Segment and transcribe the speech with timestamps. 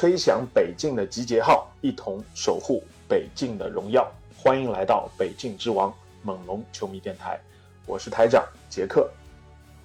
[0.00, 4.10] 吹响北境的集结号，一同守护北境的荣耀。
[4.34, 7.38] 欢迎来到北境之王猛龙球迷电台，
[7.84, 9.10] 我是台长杰克。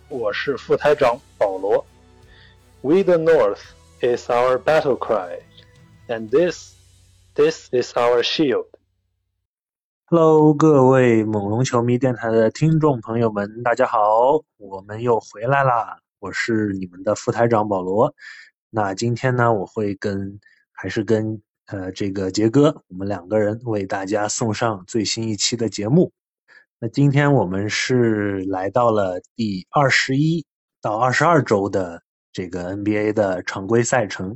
[0.07, 1.85] 我是副台长保罗。
[2.79, 3.59] We the North
[3.99, 5.41] is our battle cry,
[6.07, 6.75] and this,
[7.33, 8.67] this is our shield.
[10.05, 15.99] Hello，各位猛龙球迷电台的听众朋友们，大家好，我们又回来啦！
[16.19, 18.15] 我是你们的副台长保罗。
[18.75, 20.37] 那今天呢，我会跟
[20.73, 26.11] 还是跟呃这个杰哥，我们两个人为大家送上最新一期的节目。
[26.77, 30.45] 那今天我们是来到了第二十一
[30.81, 32.03] 到二十二周的
[32.33, 34.35] 这个 NBA 的常规赛程，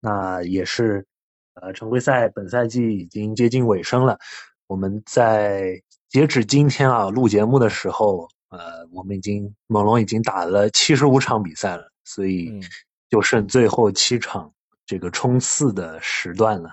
[0.00, 1.04] 那也是
[1.52, 4.18] 呃常规赛本赛季已经接近尾声了。
[4.66, 12.58] 我们在截止今天啊录节目的时候，呃，我们已经猛龙已经打了七十五场比赛了，所以
[13.12, 14.50] 就剩最后七场
[14.86, 16.70] 这个冲刺的时段了。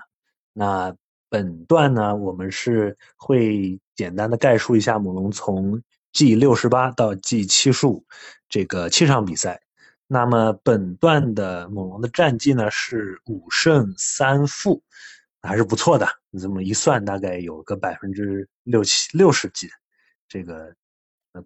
[0.54, 0.96] 那
[1.28, 5.82] 本段呢，我们是会简单的概述一下猛龙从
[6.14, 8.02] G 六十八到 G 七十五
[8.48, 9.60] 这个七场比赛。
[10.06, 14.82] 那么本段的猛龙的战绩呢是五胜三负，
[15.42, 16.08] 还是不错的。
[16.30, 19.68] 你这么一算，大概有个百分之六七六十几。
[20.26, 20.74] 这个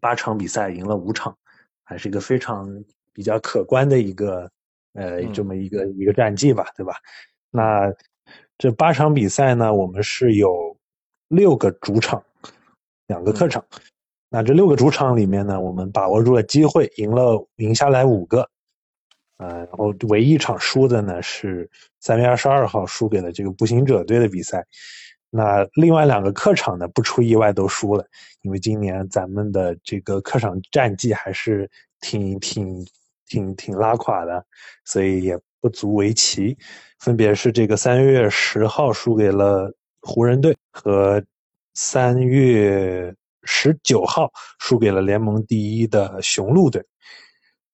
[0.01, 1.37] 八场比赛赢了五场，
[1.83, 4.49] 还是一个非常比较可观的一个
[4.95, 6.95] 呃这么一个一个战绩吧，对吧？
[7.51, 7.93] 那
[8.59, 10.77] 这八场比赛呢，我们是有
[11.29, 12.23] 六个主场，
[13.07, 13.65] 两个客场。
[14.31, 18.49] 那这六个主场里面呢，我们把握住了机会，赢了赢下来五个。
[19.37, 21.69] 呃，然后唯一一场输的呢是
[22.01, 24.65] 三月二十二号输给了这个步行者队的比赛。
[25.31, 28.07] 那另外两个客场呢，不出意外都输了，
[28.43, 31.69] 因为今年咱们的这个客场战绩还是
[32.01, 32.87] 挺挺
[33.27, 34.45] 挺挺拉垮的，
[34.85, 36.57] 所以也不足为奇。
[36.99, 41.23] 分别是这个三月十号输给了湖人队，和
[41.75, 46.83] 三月十九号输给了联盟第一的雄鹿队。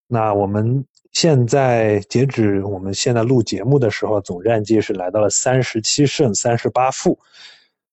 [0.06, 7.18] 那我们现在截止我们现在录节目的时候，总战绩是来到了三十七胜三十八负，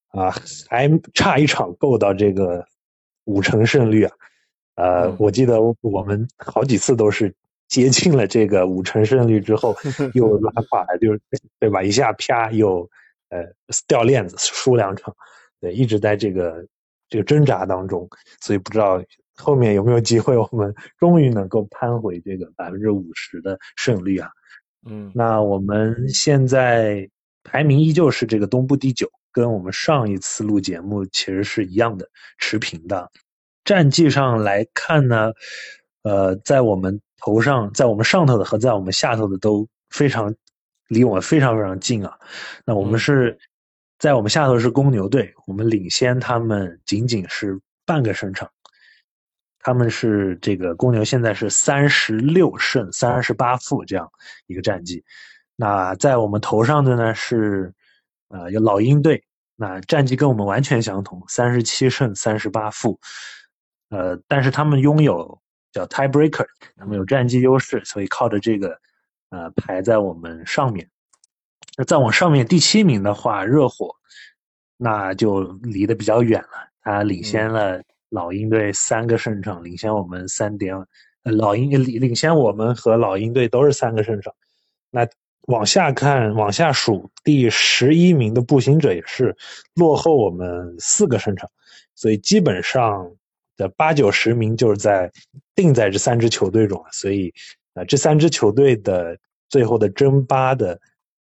[0.07, 0.33] 啊，
[0.67, 2.65] 还差一场够到这个
[3.25, 4.11] 五成胜率啊。
[4.75, 7.33] 呃，我记得我们好几次都是
[7.67, 9.75] 接近了这个五成胜率之后，
[10.13, 11.21] 又拉垮了，就是
[11.59, 11.83] 对吧？
[11.83, 12.89] 一下啪又
[13.29, 13.43] 呃
[13.87, 15.15] 掉链子，输两场，
[15.59, 16.65] 对，一直在这个
[17.09, 18.09] 这个挣扎当中，
[18.41, 19.03] 所以不知道。
[19.39, 24.31] 后面有没有机会，我们终于能够攀回这个百分之五十的胜率啊？
[24.89, 27.07] 嗯，那我们现在
[27.43, 33.11] 排名依旧是这个东部第九，跟我们上一次录节目其实是一样的，持平的。
[33.63, 35.31] 战绩上来看呢，
[36.01, 40.33] 呃，在我们头上，在我们上头的和在我们下头的都非常
[40.87, 42.17] 离我们非常非常近啊。
[42.65, 43.37] 那我们是
[43.99, 48.49] 在我们下头是公牛队，我们领先他们仅仅是半个胜场。
[49.59, 54.09] 他们是这个公牛，现在是三十六胜三十八负这样
[54.45, 55.03] 一个战绩。
[55.57, 57.73] 那在我们头上的呢是，
[58.29, 59.21] 呃，有老鹰队，
[59.57, 62.97] 那战绩跟我们完全相同，三十七胜三十八负。
[63.89, 65.41] 呃，但是他们拥有
[65.77, 68.79] 叫 tiebreaker，他们有战绩优势，所以靠着这个，
[69.29, 70.89] 呃，排在我们上面。
[71.77, 73.95] 那再往上面第七名的话，热火，
[74.77, 77.81] 那就离得比较远了，他领先了。
[78.09, 80.73] 老鹰队三个胜场，领先我们三点。
[81.23, 84.33] 呃，老鹰领领先我们和老鹰队都是三个胜场。
[84.89, 85.05] 那
[85.41, 89.35] 往下看，往下数，第十一名的步行者也是
[89.75, 91.49] 落后我们四个胜场。
[91.95, 93.11] 所以基本上
[93.57, 95.11] 的八九十名就是在
[95.55, 96.87] 定在这三支球队中了。
[96.91, 97.33] 所以，
[97.73, 99.17] 呃，这三支球队的
[99.49, 100.79] 最后的争八的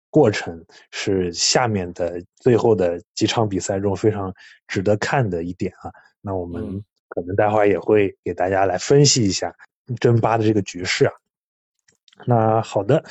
[0.09, 4.33] 过程是下面的最后的几场比赛中非常
[4.67, 5.91] 值得看的一点啊。
[6.21, 9.55] 那我们可能待会儿也会给大家来分析一下
[9.99, 11.13] 争八的这个局势啊。
[12.25, 13.03] 那好的，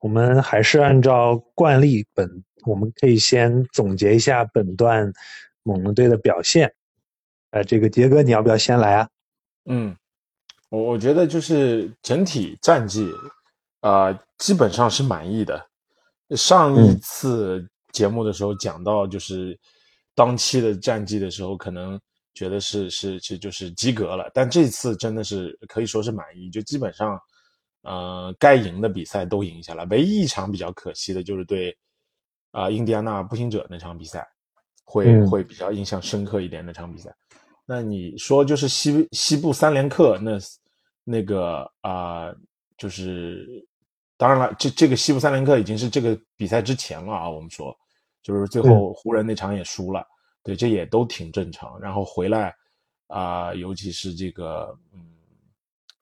[0.00, 5.12] 我们还是按照惯例，本我们可以先总结一下本段
[5.62, 6.72] 猛龙队的表现。
[7.54, 9.08] 呃，这个杰哥，你要不要先来啊？
[9.66, 9.96] 嗯，
[10.70, 13.08] 我我觉得就是整体战绩，
[13.82, 15.64] 呃，基本上是满意的。
[16.30, 19.56] 上一次节目的时候讲到，就是
[20.16, 21.98] 当期的战绩的时候，可能
[22.34, 27.16] 觉得是是是就是及格了，但这次真的是可以说是满意，就基本上，
[27.82, 29.84] 呃，该赢的比赛都赢下来。
[29.84, 31.72] 唯一一场比较可惜的就是对
[32.50, 34.26] 啊印第安纳步行者那场比赛，
[34.82, 37.14] 会会比较印象深刻一点那场比赛。
[37.66, 40.38] 那你说就是西西部三连客那
[41.02, 42.30] 那个啊，
[42.76, 43.66] 就是
[44.18, 47.30] 当然了，这这个西部三连客已经是这个比赛之前了啊。
[47.30, 47.74] 我们说
[48.22, 50.06] 就是最后湖人那场也输了，
[50.42, 51.80] 对，这也都挺正常。
[51.80, 52.54] 然后回来
[53.06, 55.00] 啊，尤其是这个嗯，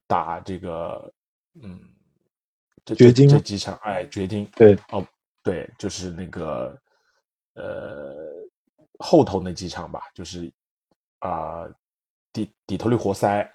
[0.08, 1.12] 打这个
[1.62, 1.78] 嗯，
[2.84, 5.06] 这掘金这几场，哎，掘金对哦，
[5.44, 6.76] 对，就是那个
[7.54, 8.16] 呃
[8.98, 10.52] 后头那几场吧，就是。
[11.22, 11.64] 啊，
[12.32, 13.48] 底底特律活塞，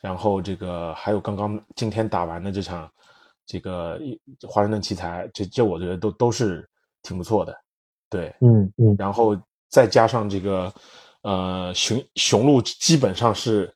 [0.00, 2.90] 然后这个还有刚刚今天打完的这场，
[3.46, 4.00] 这个
[4.48, 6.68] 华盛顿奇才，这这我觉得都都是
[7.02, 7.56] 挺不错的，
[8.10, 10.74] 对，嗯嗯，然后再加上这个
[11.22, 13.72] 呃雄雄鹿，基本上是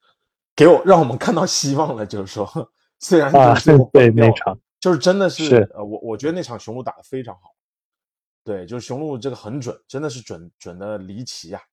[0.56, 2.44] 给我让我们看到希望了，就是说
[2.98, 3.30] 虽然
[3.60, 7.54] 最后对那场就是真的是呃我我觉得那场雄鹿打得非常好，
[8.42, 11.60] 对，就是雄鹿这个很准，真的是准准的离奇呀。
[11.60, 11.64] 啊，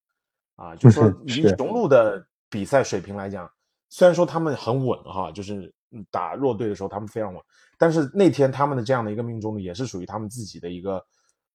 [0.80, 3.50] 就是说以雄鹿的比赛水平来讲，
[3.90, 5.74] 虽然说他们很稳哈，就是
[6.10, 7.42] 打弱队的时候他们非常稳，
[7.78, 11.04] 但是那天他们的这样的一个命中率也是属于他们自己的一个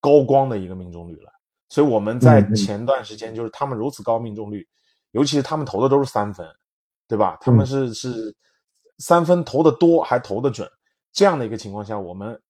[0.00, 1.30] 高光的一个命中率了。
[1.68, 4.66] 所以我们在前段时间就是他们如此高命中率，
[5.12, 6.46] 尤其是他们投的都是三分，
[7.06, 7.38] 对吧？
[7.40, 8.34] 他们是是
[8.98, 10.68] 三分投的多还投的准，
[11.12, 12.40] 这样的一个情况下，我们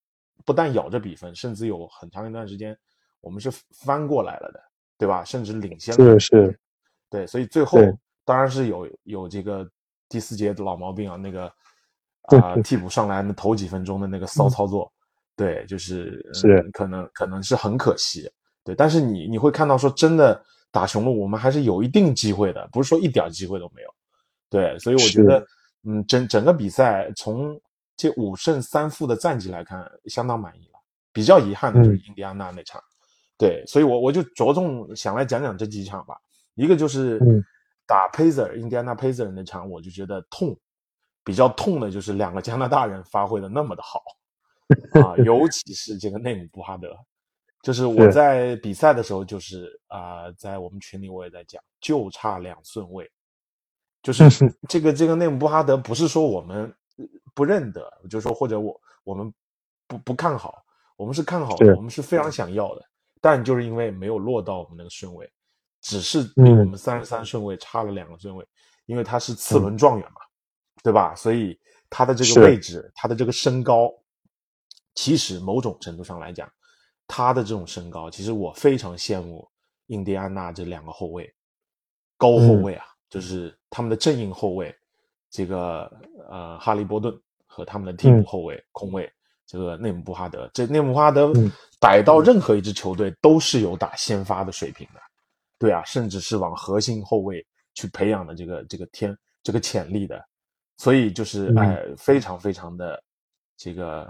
[0.44, 2.76] 不但咬着比分，甚至有很长一段时间
[3.20, 3.50] 我们是
[3.84, 4.69] 翻过来了的。
[5.00, 5.24] 对吧？
[5.24, 6.60] 甚至领先了，是是，
[7.08, 7.80] 对，所以最后
[8.24, 9.66] 当然是有有这个
[10.08, 11.50] 第四节的老毛病啊，那个
[12.36, 14.92] 啊替补上来那头几分钟的那个骚操作，
[15.34, 18.30] 对，就是是可能可能是很可惜，
[18.62, 23.94] 对，但是你你会看到说真的打雄鹿，我们还是有一定机会的，不是说一点机会都没有，
[24.50, 25.44] 对，所以我觉得。
[25.82, 27.58] 嗯整整个比赛从
[27.96, 30.78] 这五胜三负的战绩来看，相当满意了，
[31.10, 32.78] 比较遗憾的就是印第安纳那场。
[33.40, 36.14] 对，所以，我我就着重想来讲讲这几场吧。
[36.56, 37.18] 一个就是
[37.86, 40.54] 打 Pacer，印第安纳 Pacer 那场，我就觉得痛，
[41.24, 44.02] 比较痛的就是两个加拿大人发挥的那么的好
[45.00, 46.94] 啊，尤其是这个内姆布哈德，
[47.62, 53.10] 就是我在比赛的时候，就是啊，在我们群里我也在讲，就差两顺位，
[54.02, 54.24] 就是
[54.68, 56.70] 这个这个内姆布哈德，不是说我们
[57.34, 59.32] 不认得，就是说或者我我们
[59.86, 60.62] 不不看好，
[60.96, 62.84] 我们是看好的，我们是非常想要的。
[63.20, 65.30] 但就是因为没有落到我们那个顺位，
[65.80, 68.46] 只是比我们三十三顺位差了两个顺位，
[68.86, 70.20] 因为他是次轮状元嘛，
[70.82, 71.14] 对吧？
[71.14, 71.58] 所以
[71.90, 73.92] 他的这个位置，他的这个身高，
[74.94, 76.50] 其实某种程度上来讲，
[77.06, 79.46] 他的这种身高，其实我非常羡慕
[79.88, 81.32] 印第安纳这两个后卫，
[82.16, 84.74] 高后卫啊，就是他们的正印后卫，
[85.30, 85.90] 这个
[86.28, 87.14] 呃哈利波顿
[87.46, 89.12] 和他们的替补后卫空位。
[89.50, 91.32] 这个内姆布哈德，这内姆布哈德
[91.80, 95.00] 摆到任何一支球队都是有打先发的水平的，
[95.58, 97.44] 对啊，甚至是往核心后卫
[97.74, 100.24] 去培养的这个这个天这个潜力的，
[100.76, 103.02] 所以就是哎，非常非常的
[103.56, 104.08] 这个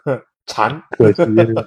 [0.44, 1.24] 馋，可惜，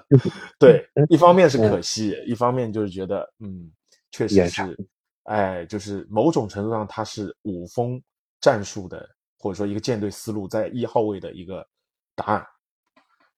[0.59, 3.71] 对， 一方面是可惜，一方面就是觉得嗯，
[4.11, 4.87] 确实是，
[5.23, 7.99] 哎，就是某种程度上他是五锋
[8.39, 9.09] 战术的，
[9.39, 11.67] 或者说一个舰队思路在一号位的一个
[12.15, 12.45] 答案。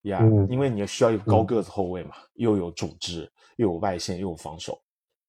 [0.03, 4.79] 呀，因为你需要一个高个子后卫嘛，又有组织，又有外线，又有防守，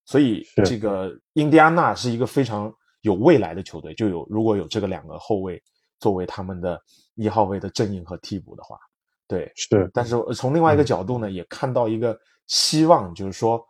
[0.05, 3.95] 所以这个印第安纳是一个非常有未来的球队。
[3.95, 5.61] 就有如果有这个两个后卫
[5.99, 6.81] 作为他们的
[7.15, 8.79] 一号位的阵营和替补的话，
[9.27, 9.91] 对，是。
[9.93, 13.67] 但是从另外一个角度呢，也看到一个希望，就是说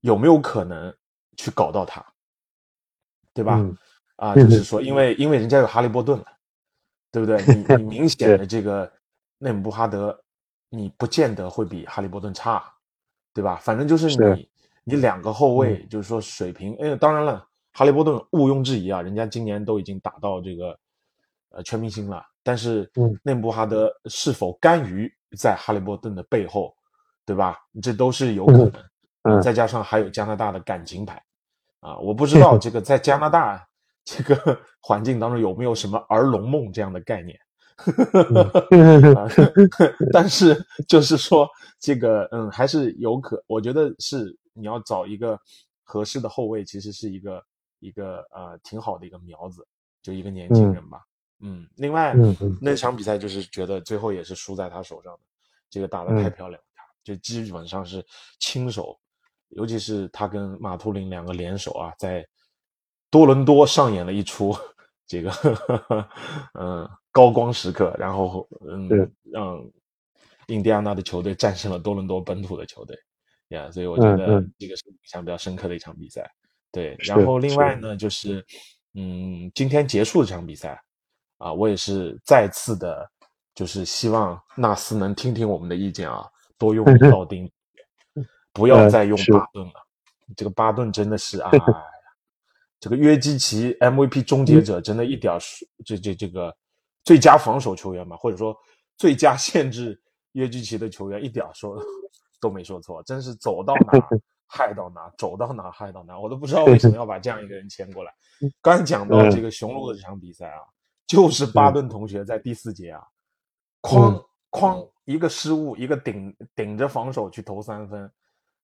[0.00, 0.94] 有没有可能
[1.36, 2.04] 去搞到他，
[3.32, 3.64] 对吧？
[4.16, 6.26] 啊，就是说，因为因为人家有哈利波顿了，
[7.10, 7.42] 对不对？
[7.46, 8.92] 你 你明显的这个
[9.38, 10.20] 内姆布哈德。
[10.68, 12.62] 你不见得会比哈利波顿差，
[13.32, 13.56] 对吧？
[13.56, 14.48] 反正就是你，
[14.84, 16.76] 你两个后卫，就是说水平。
[16.80, 20.78] 哎，当然了，哈利波顿毋庸置疑啊，人家今年都已经打到这个
[21.50, 22.24] 呃全明星了。
[22.42, 22.90] 但是
[23.22, 26.74] 内布哈德是否甘于在哈利波顿的背后，
[27.24, 27.58] 对吧？
[27.82, 28.72] 这都是有可能。
[29.22, 31.22] 嗯，再加上还有加拿大的感情牌
[31.80, 33.66] 啊，我不知道这个在加拿大
[34.04, 37.38] 这个 环境当中有没有什么儿龙梦这样的概念。
[40.12, 41.48] 但是就是说，
[41.80, 45.38] 这个嗯，还是有可，我觉得是你要找一个
[45.82, 47.42] 合适的后卫，其实是一个
[47.80, 49.66] 一个呃挺好的一个苗子，
[50.02, 51.00] 就一个年轻人吧，
[51.40, 52.14] 嗯，另外
[52.60, 55.20] 那场比赛就是觉得最后也是输在他手上的，
[55.68, 56.64] 这个打得太漂亮了，
[57.02, 58.04] 就基本上是
[58.38, 58.96] 亲手，
[59.48, 62.24] 尤其是他跟马图林两个联手啊，在
[63.10, 64.56] 多伦多上演了一出
[65.06, 65.30] 这个
[66.58, 68.88] 嗯高光时刻，然后嗯
[69.30, 69.64] 让
[70.48, 72.98] 印第安纳的球队战胜了多伦多本土的球队，
[73.50, 76.28] 呀，所以我觉得这个是印象比较深刻的一场比赛。
[76.72, 77.76] 对，然后另外。
[77.76, 78.44] 呢，就是
[78.94, 80.76] 嗯，今天结束这场比赛
[81.38, 83.08] 啊，我也是再次的，
[83.54, 86.28] 就是希望纳斯能听听我们的意见啊，
[86.58, 87.48] 多用 道丁，
[88.52, 89.46] 不要嗯再用巴。
[89.52, 89.72] 顿了。
[90.36, 91.50] 这个巴顿真的是啊，
[92.80, 96.52] 这个约基奇 MVP 终结者真的一点儿输这这这个
[97.04, 98.56] 最佳防守球员嘛，或者说
[98.96, 100.00] 最佳 限制
[100.32, 101.76] 约基奇的球员一点说
[102.40, 104.08] 都没说错，真是走到哪
[104.46, 108.12] 害到哪，走到哪害到哪，我都不知道为什么要把这样一个人签过来。
[108.60, 110.60] 刚才讲到这个雄鹿的这场比赛啊，
[111.06, 113.02] 就是巴顿同学在第四节啊，
[113.82, 118.10] 哐哐一个失误，一个顶顶着防守去投三分，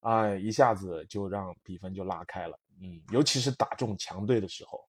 [0.01, 2.59] 哎，一下子就让比分就拉开了。
[2.83, 4.81] 嗯，尤其是打中强队的时候，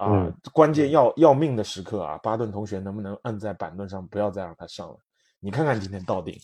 [0.00, 4.96] 啊，嗯关键要要命的时刻啊，巴顿同学能不能摁在板凳上，不要再让他上了？
[5.40, 6.34] 你看看今天道丁，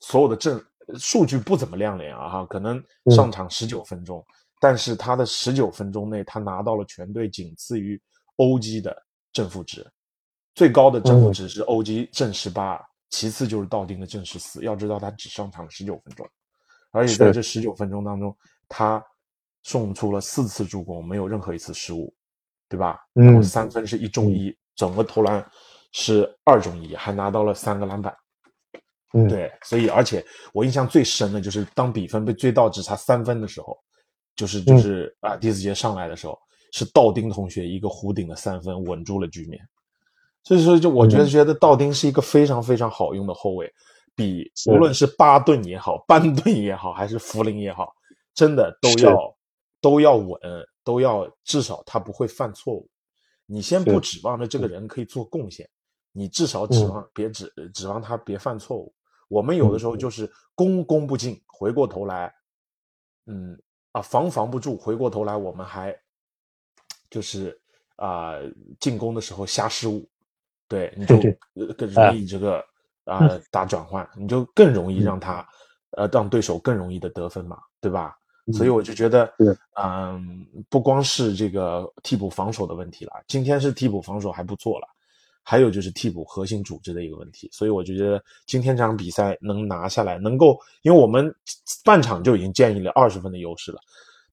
[0.00, 0.62] 所有的正
[0.98, 2.82] 数据不怎么亮眼啊，哈，可能
[3.14, 4.22] 上场十九分钟，
[4.60, 8.00] 但是他的十九分钟内，他拿到了全队仅次于
[8.36, 8.94] 欧基的
[9.32, 9.86] 正负值，
[10.54, 12.78] 最高的正负值是欧基正十八，
[13.08, 14.62] 其次就是道丁的正十四。
[14.62, 16.28] 要知道他只上场十九分钟，
[16.90, 18.36] 而且在这十九分钟当中，
[18.68, 19.02] 他
[19.62, 22.14] 送出了四次助攻，没有任何一次失误，
[22.68, 22.98] 对吧？
[23.12, 25.44] 然后嗯三分是一中一，整个投篮
[25.92, 28.14] 是二中一，还拿到了三个篮板。
[29.12, 33.78] 嗯，对，所以而且我印象最深的就是当比分被追到只差三分的时候，
[34.34, 36.38] 就是嗯就是啊、第四节上来的时候，
[36.72, 39.60] 是道丁同学一个弧顶的三分稳住了局面。
[40.42, 43.72] 所以说，就我觉得嗯觉得道丁是一个非常非常好用的后卫，
[44.14, 47.92] 比无论是巴顿也好、 班顿也好，还是福林也好，
[48.34, 49.36] 真的都要
[49.80, 50.38] 都要稳，
[50.86, 52.88] 都要至少他不会犯错误。
[53.44, 55.68] 你先不指望着这个人可以做贡献，
[56.12, 58.94] 你至少指嗯望别指指望他别犯错误。
[59.26, 62.32] 我们有的时候就是攻攻不进，回过头来，
[63.26, 65.92] 嗯啊防防不住，回过头来我们还
[67.10, 67.60] 就是
[67.96, 68.34] 啊、
[68.78, 70.08] 进攻的时候瞎失误，
[70.68, 71.18] 对，你就
[71.76, 72.64] 更容易这个
[73.04, 75.44] 啊、打转换，你就更容易让他
[75.96, 78.16] 呃让对手更容易的得分嘛，对吧？
[78.52, 84.86] 所以我就觉得是，嗯，不光是这个替补防守的问题了，今天是替补防守还不错了，
[85.42, 87.48] 还有就是替补核心组织的一个问题。
[87.52, 91.34] 所以我就觉得今天这场比赛能拿下来，能够，因为我们
[91.84, 93.80] 半场就已经建立了二十分的优势了，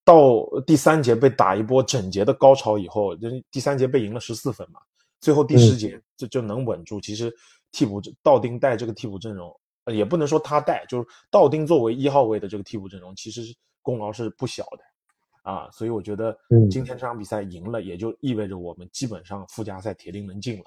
[0.03, 4.79] 到第三节被打一波整节的高潮以后，就是第三节被赢了十四分嘛，
[5.21, 7.01] 最后第十节就就能稳住。
[7.01, 7.33] 其实
[7.71, 9.51] 替补道丁带这个替补阵容，
[9.85, 15.69] 呃也不能说他带，就是道丁作为一号位的这个替补阵容，其实是功劳是不小的啊。
[15.71, 20.65] 所以我觉得嗯今天这场比赛赢了，也就意味着我们基本上附加赛铁定能进了，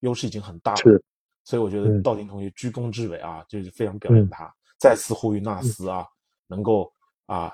[0.00, 1.02] 优势已经很大了。
[1.42, 4.48] 所以我觉得嗯道林同学居功至伟啊，就是非常表扬他。
[4.78, 6.06] 再次呼吁纳斯啊，
[6.46, 6.92] 能够
[7.26, 7.52] 啊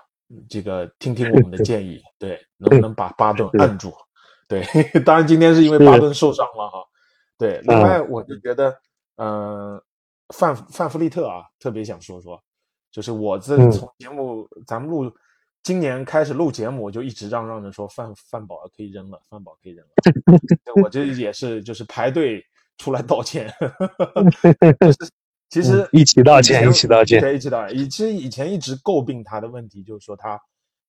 [0.48, 3.94] 这个听听我们的 建议，对，能不能把巴顿是按住？
[4.46, 4.62] 对，
[5.06, 6.84] 当然今天是因为巴顿受伤了哈。
[7.38, 8.76] 对，另外我就觉得，
[9.16, 9.82] 呃，
[10.34, 12.42] 范范弗利特啊，特别想说说，
[12.94, 15.12] 就是我这嗯从节目咱们录
[15.64, 19.92] 今年开始录节目，我就一直嚷嚷着说范范宝可以扔了，范宝可以扔了。
[20.80, 22.40] 我这也是就是排队
[22.78, 23.52] 出来道歉，
[24.78, 25.10] 就是
[25.50, 27.76] 其实嗯一起道歉一起道歉对，一起道歉。
[27.76, 30.40] 以其实以前一直诟病他的问题，就是说他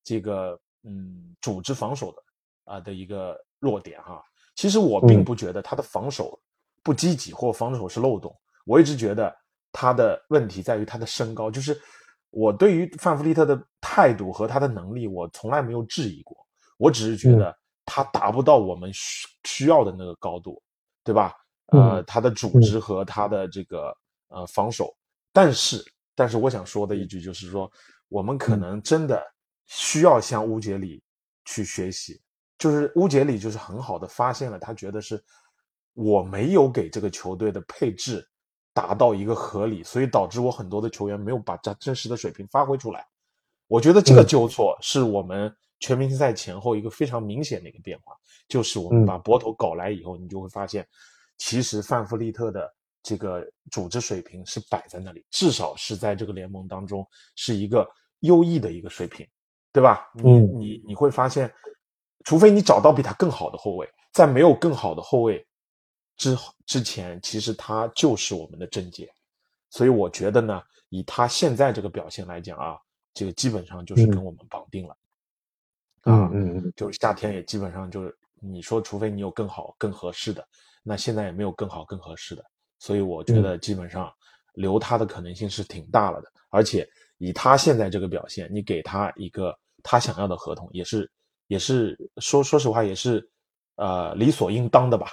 [0.03, 2.21] 这个嗯组织防守的
[2.65, 4.23] 啊、的一个弱点哈。
[4.53, 6.39] 其实我并嗯不觉得他的防守
[6.83, 9.35] 不积极或防守是漏洞，我一直觉得
[9.77, 11.77] 他的问题在于他的身高，就是
[12.29, 16.37] 我对于范弗利特的态度和他的能力，我从来没有质疑过，
[16.77, 17.53] 我只是觉得
[17.83, 20.61] 他达不到我们需需要的那个高度，
[21.03, 21.33] 对吧？
[21.73, 22.79] 呃，他的组织。
[22.79, 23.91] 和他的这个
[24.27, 24.95] 呃防守，
[25.33, 27.69] 但是但是我想说的一句就是说，
[28.07, 29.21] 我们可能真的
[29.65, 31.03] 需要向乌杰里
[31.43, 32.21] 去学习，
[32.59, 35.21] 就是乌杰里就是很好的发现了，他觉得是
[35.93, 38.25] 我没有给这个球队的配置
[38.75, 43.07] 达到一个合理，所以导致我很多的球员没有把他真实的水平发挥出来。
[43.67, 48.13] 我觉得这个嗯纠错是我们全明星赛前后一个非常明显的一个变化，
[48.49, 50.85] 就是我们嗯把博头搞来以后，你就会发现，
[51.37, 52.69] 其实范弗利特的
[53.01, 53.41] 这个
[53.71, 57.89] 组织水平是摆在那里，至少是在这个联盟当中是一个
[58.19, 59.25] 优异的一个水平，
[59.71, 60.11] 对吧？
[60.13, 61.49] 你嗯你你会发现，
[62.25, 65.47] 除非你找到比他更好的后卫，在没有更好的后卫
[66.17, 69.11] 之之前，其实他就是我们的症结。
[69.69, 72.77] 所以我觉得呢，以他现在这个表现来讲啊，
[73.13, 74.97] 这个基本上就是跟我们绑定了。
[76.03, 80.47] 嗯嗯嗯，就是夏天也基本上就是你说，除非你有更好更合适的，
[80.83, 82.45] 那现在也没有更好更合适的。
[82.79, 84.13] 所以我觉得基本上
[84.53, 86.31] 留他的可能性是挺大了的。
[86.49, 91.09] 而且以他现在这个表现，你给他一个他想要的合同，也是
[91.47, 93.27] 也是说说实话也是
[93.75, 95.11] 呃理所应当的吧？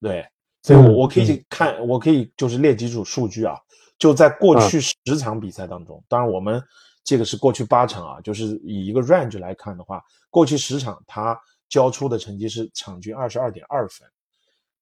[0.00, 0.26] 对，
[0.62, 3.56] 所以我我可以看，我可以就是列几组数据啊。
[3.98, 6.62] 就在过去十场比赛当中，当然我们
[7.04, 11.38] 这个是过去八场啊，就是以一个 range 来看的话，过去十场他
[11.68, 14.08] 交出的成绩是场均二十二点二分，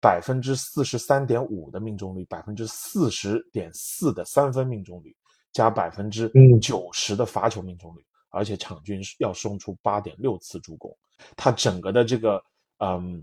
[0.00, 5.16] 百分之四十三点五的命中率，百分之四十点四的三分命中率，
[5.52, 6.30] 加百分之
[6.61, 10.97] 九十的罚球命中率，而且场均要送出八点六次助攻，
[11.37, 12.40] 他整个的这个
[12.78, 13.20] 嗯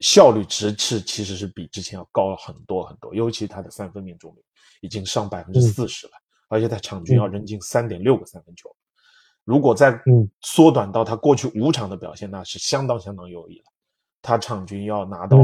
[0.00, 4.42] 效率值是其实是比之前要高了很多很多，尤其他的三分命中率。
[4.80, 6.12] 已经上百分之四十了，
[6.46, 8.68] 而且他场均要扔进三点六个三分球。
[9.42, 9.98] 如果再
[10.42, 13.64] 缩短到他过去五场的表现，那是相当相当优异了。
[14.20, 15.38] 他场均要拿到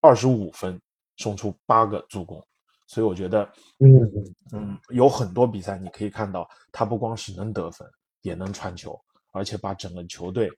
[0.00, 0.82] 二十五分，
[1.16, 2.44] 送出八个助攻。
[2.88, 7.88] 所以我觉得，嗯嗯，有很多比赛你可以看到，他不光是能得分，
[8.22, 10.50] 也能传球，而且把整个球队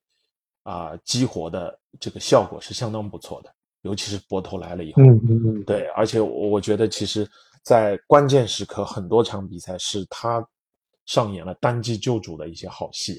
[0.65, 3.55] 啊激活的这个效果是相当不错的。
[3.83, 7.25] 尤其是博头来了以后，嗯嗯嗯，对，而且我我觉得其实。
[7.65, 10.47] 在关键时刻，很多场比赛是他
[11.07, 13.19] 上演了单机救主的一些好戏，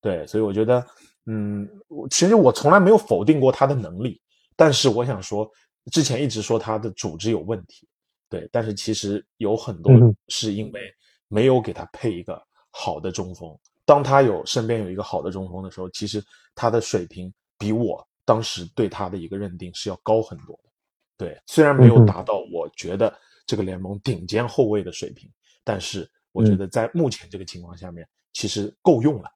[0.00, 0.84] 对，所以我觉得，
[1.26, 1.68] 嗯，
[2.10, 4.20] 其实我从来没有否定过他的能力，
[4.56, 5.48] 但是我想说，
[5.92, 7.86] 之前一直说他的组织有问题，
[8.28, 9.92] 对，但是其实有很多
[10.26, 10.80] 是因为
[11.28, 13.56] 没有给他配一个好的中锋。
[13.86, 16.22] 当他有身边有一个好的中锋的时候，其实
[16.54, 20.70] 他的水平比我当时对他的一个认定是要高很多的，
[21.16, 23.10] 对，虽然没有达到，我觉得。
[23.48, 25.30] 这个联盟顶尖后卫的水平，
[25.62, 29.30] 但是我觉得在目前这个情况下面，其实够用了。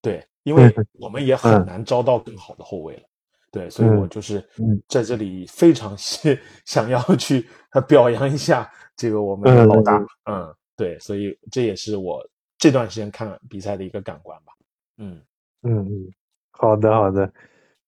[0.00, 3.02] 对，因为我们也很难招到更好的后卫了。
[3.50, 4.48] 对，所以我就是
[4.86, 7.48] 在这里非常 想想要去
[7.88, 9.98] 表扬一下这个我们的老大。
[10.30, 12.24] 嗯，对，所以这也是我
[12.58, 14.52] 这段时间看比赛的一个感官吧。
[14.98, 15.22] 嗯
[15.62, 16.12] 嗯嗯，
[16.50, 17.32] 好的好的，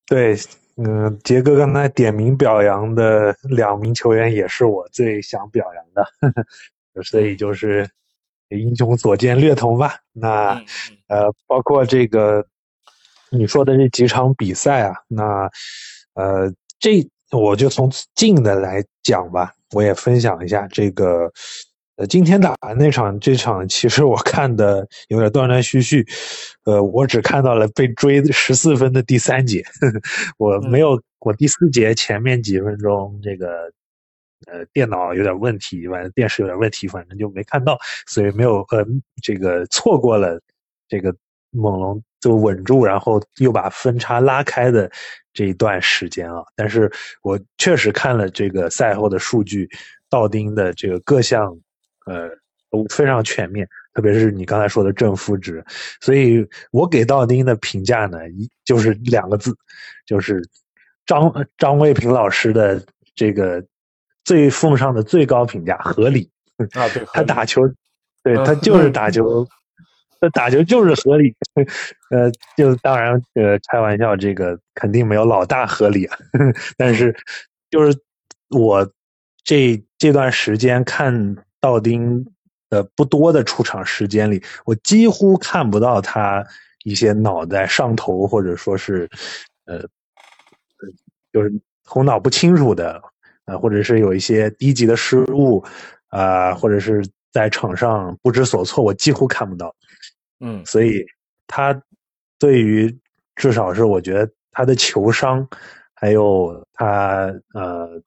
[0.06, 0.36] 对。
[0.76, 6.06] 嗯，杰哥刚才点名表扬的两名球员也是我最想表扬的，
[7.04, 7.86] 所以就是
[8.48, 9.96] 英雄所见略同吧。
[10.12, 10.54] 那
[11.08, 12.42] 呃，包括这个
[13.30, 15.50] 你说的这几场比赛啊，那
[16.14, 21.30] 呃，这我就从近的来讲吧，我也分享一下这个。
[22.00, 26.02] 呃，今天打那场，这场其实我看的有点断断续续，
[26.64, 29.62] 呃，我只看到了被追十四分的第三节，
[30.38, 33.70] 我没有，我第四节前面几分钟这个，
[34.50, 38.82] 呃，电脑有点问题，反正电视有点问题，反正就没看到，所以没有呃，
[39.22, 40.40] 这个错过了
[40.88, 41.14] 这个
[41.50, 44.90] 猛龙就稳住，然后又把分差拉开的
[45.34, 49.68] 这一段时间啊，但是我确实看了这个赛后的数据，
[50.08, 51.54] 道丁的这个各项。
[52.10, 52.28] 呃，
[52.70, 55.64] 都非常全面，特别是你刚才说的正负值，
[56.00, 59.56] 所以我给道丁的评价呢，一就是两个字，
[60.04, 60.42] 就是
[61.06, 62.82] 张张卫平老师的
[63.14, 63.64] 这个
[64.24, 66.28] 最奉上的最高评价，合理
[66.74, 67.62] 啊，对， 他打球，
[68.24, 69.46] 对他就是打球，
[70.20, 71.32] 他打球就是合理，
[72.10, 76.18] 呃，就当然呃开玩笑，这个肯定没有老大合理啊，
[76.76, 77.14] 但是
[77.70, 77.96] 就是
[78.48, 78.92] 我
[79.44, 81.36] 这这段时间看。
[81.60, 82.24] 道丁
[82.68, 86.44] 的不多的出场时间里，我几乎看不到他
[86.84, 89.08] 一些脑袋上头，或者说是，
[89.66, 89.80] 呃，
[91.32, 91.52] 就是
[91.84, 93.02] 头脑不清楚的，
[93.44, 95.62] 呃，或者是有一些低级的失误，
[96.08, 99.74] 啊，或者是在场上不知所措，我几乎看不到。
[100.40, 101.04] 嗯，所以
[101.46, 101.78] 他
[102.38, 102.98] 对于
[103.36, 105.46] 至少是我觉得他的球商，
[105.94, 108.00] 还有他呃。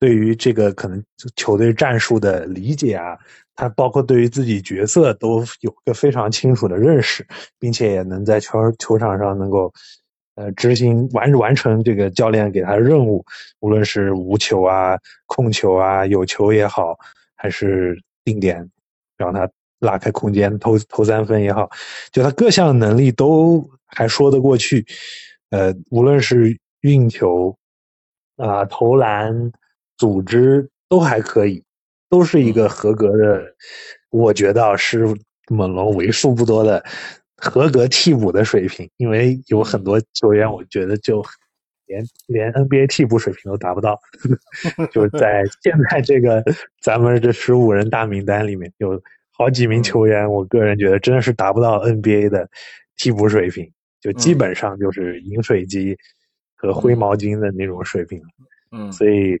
[0.00, 1.02] 对于这个可能
[1.34, 3.18] 球队战术的理解啊，
[3.56, 7.26] 他包括对于自己角色都有个非常清楚的认识，
[7.58, 9.72] 并且也能在球球场上能够
[10.36, 13.24] 呃执行完完成这个教练给他的任务，
[13.58, 16.96] 无论是无球啊、控球啊、有球也好，
[17.34, 18.70] 还是定点
[19.16, 21.68] 让他拉开空间投投三分也好，
[22.12, 24.86] 就他各项能力都还说得过去，
[25.50, 27.58] 呃，无论是运球
[28.36, 29.50] 啊、投篮。
[29.98, 31.62] 组织都还可以，
[32.08, 33.54] 都是一个合格的，
[34.10, 35.04] 我觉得是
[35.48, 36.82] 猛龙为数不多的
[37.36, 38.88] 合格替补的水平。
[38.96, 41.22] 因为有很多球员，我觉得就
[41.86, 44.00] 连连 NBA 替补水平都达不到，
[44.92, 46.42] 就是 在现在这个
[46.80, 52.48] 咱们这十五人大名单里面，有好几名球员，我个人觉得真的是达不到 NBA 的
[52.96, 55.96] 替补水平，就基本上就是饮水机
[56.54, 58.22] 和灰毛巾的那种水平。
[58.70, 59.40] 嗯，所以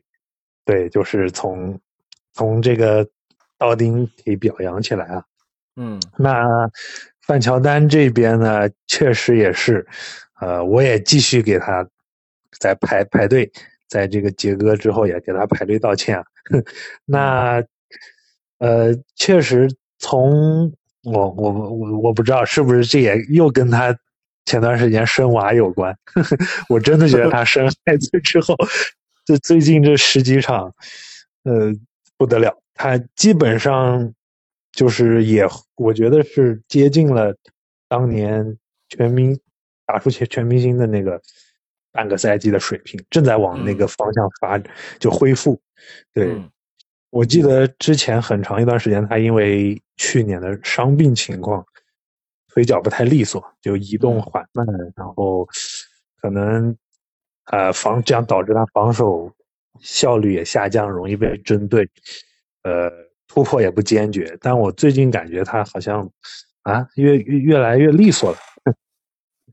[0.68, 1.80] 对，就是从
[2.34, 3.08] 从这个
[3.56, 5.24] 道丁可以表扬起来啊。
[5.76, 6.46] 嗯，那
[7.22, 9.86] 范乔丹这边呢，确实也是，
[10.42, 11.88] 呃，我也继续给他
[12.60, 13.50] 在排排队，
[13.88, 16.24] 在这个杰哥之后也给他排队道歉啊。
[17.06, 17.64] 那
[18.58, 20.70] 呃，确实从
[21.02, 23.96] 我我我我不知道是不是这也又跟他
[24.44, 25.96] 前段时间生娃有关，
[26.68, 28.54] 我真的觉得他生孩子之后，
[29.28, 30.74] 这最近这十几场，
[31.42, 31.70] 呃，
[32.16, 34.14] 不得了，他基本上。
[34.70, 37.34] 就是也，我觉得是接近了
[37.88, 38.56] 当年
[38.88, 39.36] 全明
[39.84, 41.20] 打出全全明星的那个
[41.90, 44.56] 半个赛季的水平，正在往那个方向发，
[45.00, 45.60] 就恢复。
[46.12, 46.40] 对，
[47.10, 51.66] 我记得之前很长一段时间，他因为去年的伤病情况，
[52.46, 54.64] 腿脚不太利索，就移动缓慢，
[54.94, 55.48] 然后
[56.20, 56.76] 可能
[57.50, 59.32] 呃防这样导致他防守
[59.80, 61.88] 效率也下降，容易被针对，
[62.62, 62.90] 呃。
[63.30, 66.10] 突破也不坚决，但我最近感觉他好像
[66.62, 68.38] 啊，越越越来越利索了，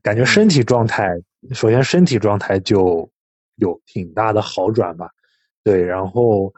[0.02, 1.10] 感觉身体状态，
[1.52, 3.06] 首先身体状态就
[3.56, 5.10] 有挺大的好转吧。
[5.62, 6.54] 对，然后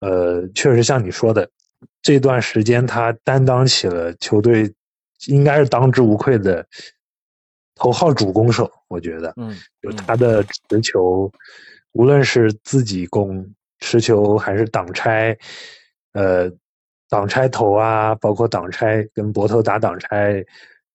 [0.00, 1.48] 呃，确实像你说的，
[2.02, 4.74] 这段时间他担当起了球队
[5.28, 6.66] 应该是当之无愧的
[7.78, 11.32] 头号主攻手，我觉得，嗯，就他的持球，
[11.92, 15.36] 无论是自己攻持球还是挡拆。
[16.12, 16.50] 呃，
[17.08, 20.44] 挡拆头啊，包括挡拆跟博头打挡拆、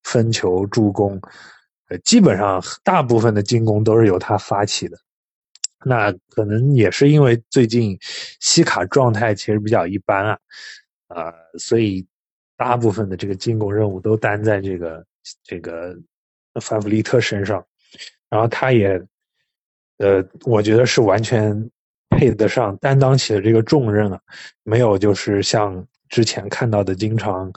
[0.04, 1.22] 分球、助攻，
[1.88, 4.98] 呃，基本上大部分的进攻都是由他发起的。
[5.86, 7.98] 那可能也是因为最近
[8.40, 10.40] 西卡状态其实比较一般啊，
[11.08, 12.06] 啊，所以
[12.58, 15.06] 大部分的这个进攻任务都担在这个
[15.44, 15.96] 这个
[16.62, 17.66] 范弗利特身上，
[18.30, 19.02] 然后他也，
[19.98, 21.70] 呃，我觉得是完全。
[22.16, 24.22] 配得上担当起的这个重任啊，
[24.62, 27.52] 没有就是像之前看到的，经常，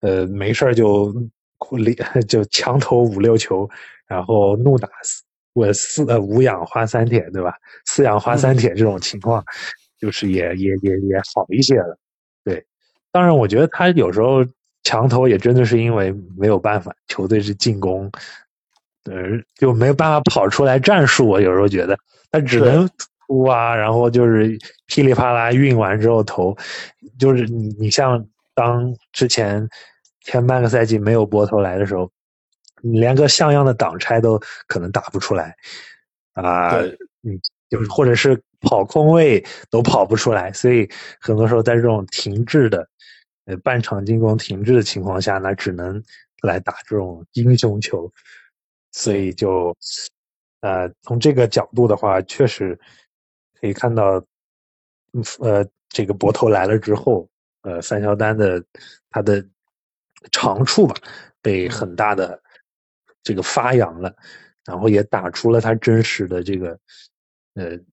[0.00, 1.14] 呃，没事就
[2.26, 3.70] 就强投五六球，
[4.08, 4.88] 然后怒打
[5.52, 7.54] 我四呃五氧化三铁对吧？
[7.86, 9.44] 四氧化三铁这种情况，
[10.00, 11.96] 就是也也也也好一些了。
[12.42, 12.66] 对，
[13.12, 14.44] 当然我觉得他有时候
[14.82, 18.10] 强投也真的是因为没有办法，球队是进攻，
[19.04, 19.14] 呃，
[19.56, 21.28] 就没有办法跑出来战术。
[21.28, 21.98] 我有时候觉得
[22.30, 22.88] 他只能。
[23.28, 26.54] 突啊，然后就是噼里啪啦运完之后投，
[27.18, 28.22] 就是你你像
[28.54, 29.66] 当之前
[30.20, 32.10] 前半个赛季没有波头来的时候，
[32.82, 35.56] 你连个像样的挡拆都可能打不出来
[36.34, 36.76] 啊，
[37.22, 37.40] 嗯，
[37.70, 40.86] 就是或者是跑空位都跑不出来，所以
[41.18, 42.86] 很多时候在这种停滞的
[43.44, 46.02] 呃半场进攻停滞的情况下，那只能
[46.42, 48.12] 来打这种英雄球，
[48.92, 49.76] 所以就
[50.60, 52.78] 呃从这个角度的话，确实。
[53.60, 54.20] 可以看到，
[55.38, 58.60] 呃，这个博头来了之后，呃，范乔丹的
[59.08, 59.40] 他的
[60.32, 60.96] 长处吧，
[61.40, 62.42] 被很大的
[63.22, 64.12] 这个发扬了，
[64.64, 66.76] 然后也打出了他真实的这个，
[67.54, 67.84] 呃，是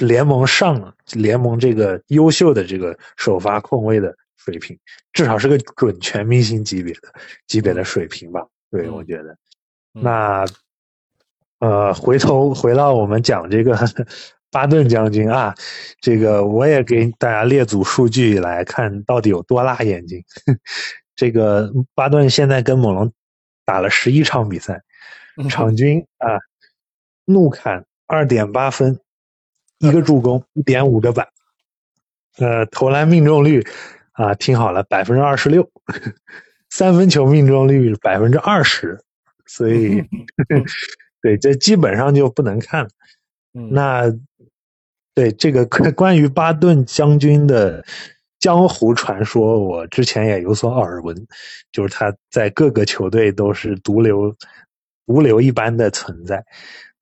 [0.00, 4.78] 联盟上联盟这个优秀的这个首发控卫的水平，
[5.12, 7.00] 至少是个准全明星级别的
[7.46, 8.46] 级别的水平吧？
[8.70, 9.36] 对，我觉得，
[9.92, 10.44] 那。
[11.58, 13.78] 呃，回头回到我们讲这个
[14.50, 15.54] 巴顿将军啊，
[16.00, 20.24] 这个我也给大家列组数据来看到底有多辣眼睛。
[21.14, 23.12] 这个巴顿现在跟猛龙
[23.64, 24.82] 打了十一场比赛，
[25.48, 26.40] 场均啊
[27.26, 28.98] 怒砍二点八分，
[29.82, 31.28] 一个助攻，一点五个板，
[32.38, 33.62] 呃，投篮命中率
[34.12, 35.70] 啊听好了，百分之二十六，
[36.70, 38.98] 三分球命中率百分之二十，
[39.46, 40.02] 所以。
[41.22, 42.90] 对，这基本上就不能看了。
[43.52, 44.12] 那
[45.14, 47.84] 对这个关关于巴顿将军的
[48.40, 51.16] 江湖传说，我之前也有所耳闻，
[51.70, 54.34] 就是他在各个球队都是毒瘤、
[55.06, 56.44] 毒瘤一般的存在。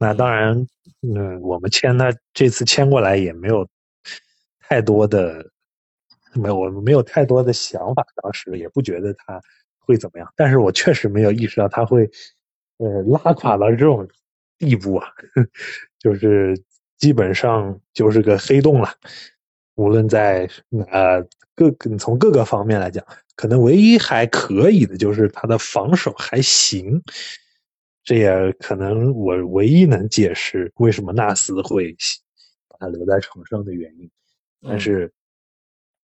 [0.00, 0.66] 那当然，
[1.02, 3.68] 嗯，我们签他这次签过来也没有
[4.60, 5.48] 太多的，
[6.34, 9.40] 没有我没有太多的想法，当时也不觉得他
[9.78, 10.32] 会怎么样。
[10.34, 12.10] 但是我确实没有意识到他会。
[12.82, 14.08] 呃，拉垮到这种
[14.56, 15.06] 地步啊，
[16.00, 16.58] 就是
[16.96, 18.88] 基本上就是个黑洞了。
[19.74, 20.48] 无论在
[20.90, 21.22] 呃
[21.54, 23.04] 各从各个方面来讲，
[23.36, 27.02] 可能唯一还可以的就是他的防守还行。
[28.02, 31.94] 这也可能我唯一能解释为什么纳斯会
[32.68, 34.10] 把他留在场上的原因。
[34.62, 35.12] 但是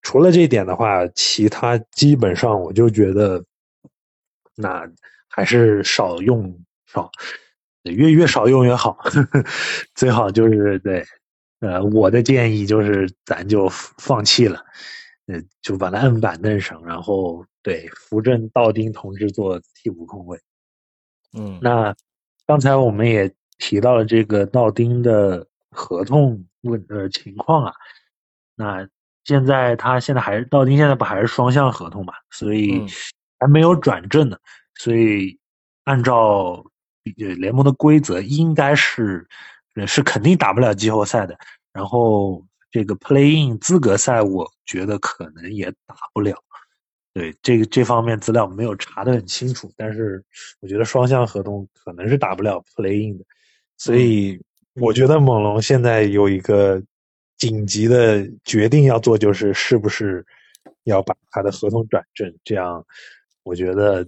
[0.01, 3.43] 除了这一点的话，其他基本上我就觉得，
[4.55, 4.89] 那
[5.27, 7.11] 还是少用少，
[7.83, 8.97] 越越少用越好，
[9.95, 11.05] 最好就是对。
[11.59, 14.63] 呃，我的建议就是咱就放弃了，
[15.25, 20.39] 呃，就把他摁板凳上，然后对扶正道丁同志做替补控卫。
[21.37, 21.95] 嗯，那
[22.45, 27.73] 刚才我们也提到了这个道丁的合同问呃情况啊，
[28.55, 28.87] 那
[29.23, 32.85] 现在他现在还是道丁现在不还是双向合同嘛，所以
[33.39, 34.37] 还没有转正呢，
[34.75, 35.39] 所以
[35.83, 36.65] 按照
[37.15, 39.27] 联盟的规则应该是。
[39.85, 41.37] 是肯定打不了季后赛的，
[41.71, 46.35] 然后这个 Play-in 资格赛，我觉得可能也打不了。
[47.17, 50.23] 对这个这方面资料没有查得很清楚，但是
[50.59, 53.25] 我觉得双向合同可能是打不了 Play-in 的，
[53.77, 54.39] 所以
[54.75, 56.81] 我觉得猛龙现在有一个
[57.37, 60.25] 紧急的决定要做，就是是不是
[60.83, 62.85] 要把他的合同转正，这样
[63.43, 64.07] 我觉得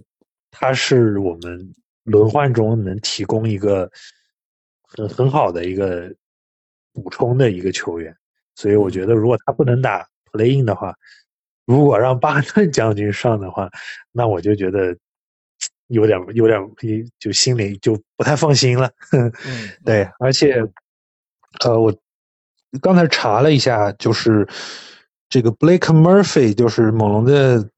[0.50, 3.90] 他是我们轮换中能提供一个。
[4.92, 6.12] 很很好的一个
[6.92, 8.12] 补充的一个球员，
[8.56, 10.92] 所以我觉得如果他不能打 Play-in 的话，
[11.70, 13.70] 如果让巴顿 将军上的话，
[14.10, 14.96] 那我就觉得
[15.86, 16.60] 有点有点
[17.18, 18.90] 就心里就不太放心了。
[19.12, 19.32] 嗯，
[19.86, 20.60] 对，而且
[21.64, 21.94] 呃，我
[22.82, 24.46] 刚才查了一下，就是
[25.28, 27.68] 这个 Blake Murphy，就是猛龙的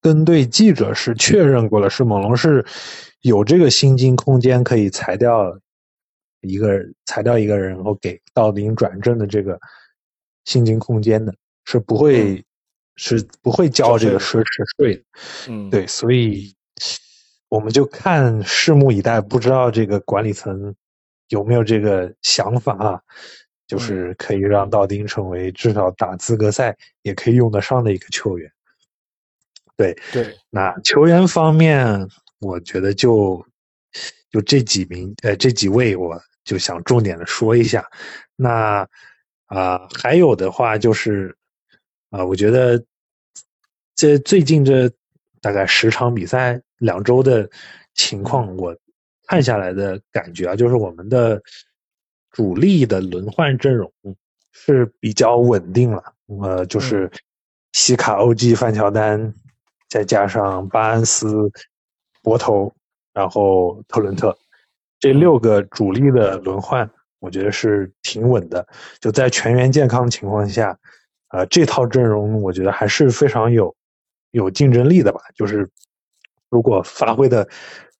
[0.00, 2.64] 跟队记者是确认过了，是猛龙是
[3.22, 5.58] 有这个薪金空间可以裁掉。
[6.46, 9.58] 一个裁掉一个人，然后给到林转正的这个
[10.44, 12.44] 薪金空间的，是不会
[12.96, 15.02] 是不会交这个奢侈税的。
[15.48, 16.54] 嗯，对，所以
[17.48, 20.74] 我们就看拭目以待，不知道这个管理层
[21.28, 23.00] 有没有这个想法啊，
[23.66, 28.50] 就是可以让道丁成为至少打资格赛也可以用得上的一个球员。
[29.76, 32.08] 对对，那球员方面，
[32.40, 33.44] 我觉得就
[34.30, 36.20] 就这几名，呃，这几位我。
[36.44, 37.88] 就想重点的说一下，
[38.36, 38.86] 那
[39.46, 41.34] 啊，还有的话就是
[42.14, 42.80] 啊，我觉得
[43.96, 44.88] 这最近这
[45.40, 47.50] 大概十场比赛两周的
[47.94, 48.76] 情况，我
[49.26, 51.42] 看下来的感觉啊，就是我们的
[52.30, 53.92] 主力的轮换阵容
[54.52, 56.14] 是比较稳定了。
[56.40, 57.10] 呃，就是
[57.72, 59.34] 西卡、OG、范乔丹，
[59.88, 61.50] 再加上巴恩斯、
[62.22, 62.72] 博头，
[63.12, 64.38] 然后特伦特。
[65.00, 68.66] 这六个主力的轮换，我觉得是挺稳的。
[69.00, 70.78] 就在全员健康情况下，
[71.34, 73.74] 呃，这套阵容我觉得还是非常有
[74.30, 75.20] 有竞争力的吧。
[75.34, 75.68] 就是
[76.48, 77.48] 如果发挥的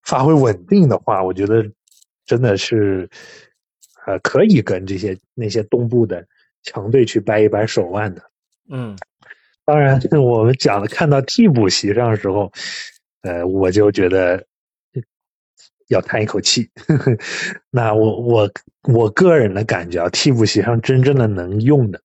[0.04, 1.68] 发挥稳定的话，我觉得
[2.24, 3.10] 真的是
[4.06, 6.24] 呃可以跟这些那些东部的
[6.62, 8.22] 强队去掰一掰手腕的。
[8.70, 8.96] 嗯，
[9.64, 12.52] 当然， 我们讲的看到替补席上的时候，
[13.22, 14.46] 呃，我就觉得。
[15.88, 16.70] 要叹一口气，
[17.70, 18.50] 那我我
[18.90, 22.00] 我个人的感觉啊，替补席上真正的能用的，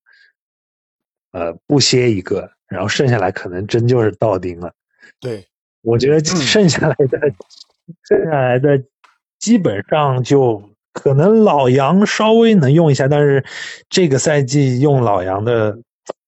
[1.32, 4.72] 呃，不歇一个，然后剩下来可能真就是道丁了。
[5.20, 5.46] 对，
[5.82, 7.18] 我觉得剩下来的
[8.08, 8.82] 剩下来的
[9.38, 10.62] 基本上就
[10.92, 13.44] 可能老杨稍微能用一下，但是
[13.88, 15.78] 这个赛季用老杨的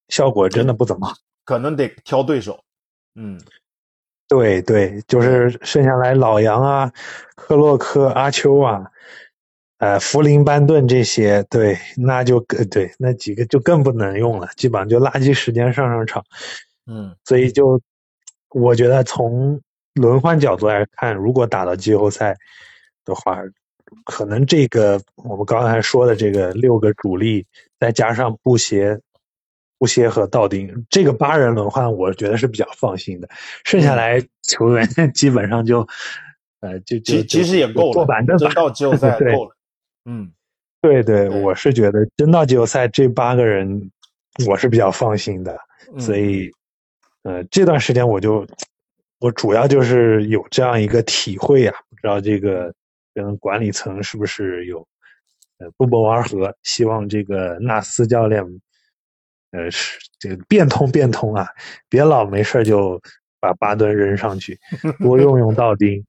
[0.08, 1.12] 效果真的不怎么，
[1.44, 2.62] 可能得挑对手。
[3.14, 3.40] 嗯。
[4.28, 6.90] 对对，就是剩下来老杨啊、
[7.36, 8.82] 克洛克、阿丘啊、
[9.82, 16.24] 呃福林班顿这些，对，那就更对那几个就更不能用了，基本上就垃圾时间上上场。
[16.86, 17.80] 嗯，所以就
[18.50, 19.60] 我觉得从
[19.94, 22.36] 轮换角度来看，如果打到季后赛
[23.04, 23.40] 的话，
[24.04, 27.44] 可能这个我们刚才说的这个六个主力，
[27.80, 29.00] 再加上布鞋。
[29.78, 33.28] 布鞋和道丁这个八人轮换，我觉得是比较放心的。
[33.64, 35.80] 剩下来球员 基本上就，
[36.60, 39.56] 呃，就就其实也够了，坐板凳真到季后赛 够了。
[40.04, 40.32] 嗯，
[40.80, 43.90] 对对，我是觉得真到季后赛这八个人，
[44.46, 45.58] 我是比较放心的。
[45.98, 46.50] 所以，
[47.22, 48.46] 呃，这段时间我就
[49.20, 52.72] 我主要就是有这样一个体会啊，不知道这个
[53.14, 54.86] 跟管理层是不是有
[55.58, 58.44] 呃不谋而合，希望这个纳斯教练。
[59.52, 61.46] 呃，是这个变通变通啊，
[61.90, 62.98] 别老没事就
[63.38, 64.58] 把巴顿扔上去，
[64.98, 66.02] 多用用道丁。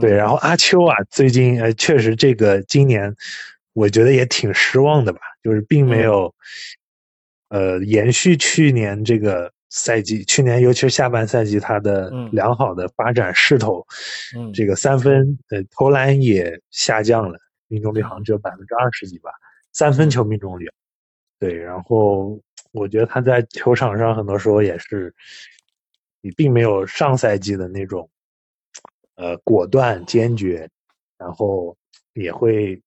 [0.00, 3.14] 对，然后阿丘啊，最近呃确实这个今年
[3.72, 6.34] 我觉得也挺失望的吧，就是并没有
[7.48, 13.86] 呃延续去年这个赛季，去年尤其是下半赛季，他的良好的发展势头，
[14.36, 19.30] 嗯，这个三分呃投篮也下降了，命中率好像只有百分之二十几吧，
[19.72, 20.70] 三分球命中率，
[21.38, 22.38] 对，然后
[22.72, 25.14] 我觉得他在球场上很多时候也是，
[26.20, 28.08] 也并没有上赛季的那种，
[29.22, 30.68] 呃，果断坚决，
[31.16, 31.76] 然后
[32.14, 32.82] 也会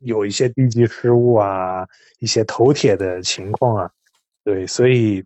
[0.00, 1.86] 有一些低级失误啊，
[2.18, 3.90] 一些头铁的情况啊，
[4.44, 5.24] 对，所以。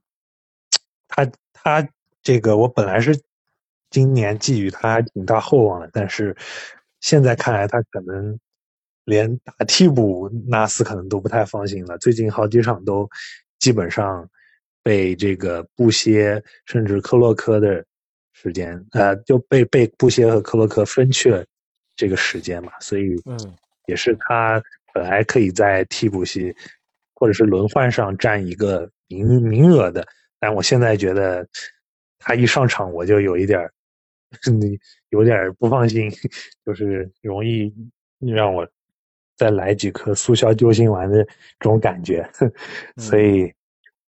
[1.13, 1.89] 他他
[2.23, 3.21] 这个我本来是
[3.91, 6.37] 今年寄予他挺大厚望的，但是
[7.01, 8.39] 现在看来他可能
[9.05, 11.99] 连打替补纳斯可能都不太放心了。
[11.99, 13.11] 最近好几场都
[13.59, 14.31] 基本上
[14.85, 17.85] 被这个布歇甚至克洛科的
[18.43, 21.45] 时间，呃，就被被布歇和克洛克分去了
[21.95, 23.37] 这个时间嘛，所以嗯，
[23.87, 24.63] 也是他
[24.95, 26.55] 本来可以在替补席
[27.15, 30.07] 或者是轮换上占一个名名额的。
[30.39, 31.47] 但我现在觉得，
[32.19, 33.61] 他一上场我就有一点
[34.59, 34.79] 你，
[35.11, 36.11] 有点不放心，
[36.65, 37.71] 就是容易
[38.21, 38.67] 让我
[39.37, 42.27] 再来几颗速效救心丸的这种感觉，
[42.97, 43.53] 所以，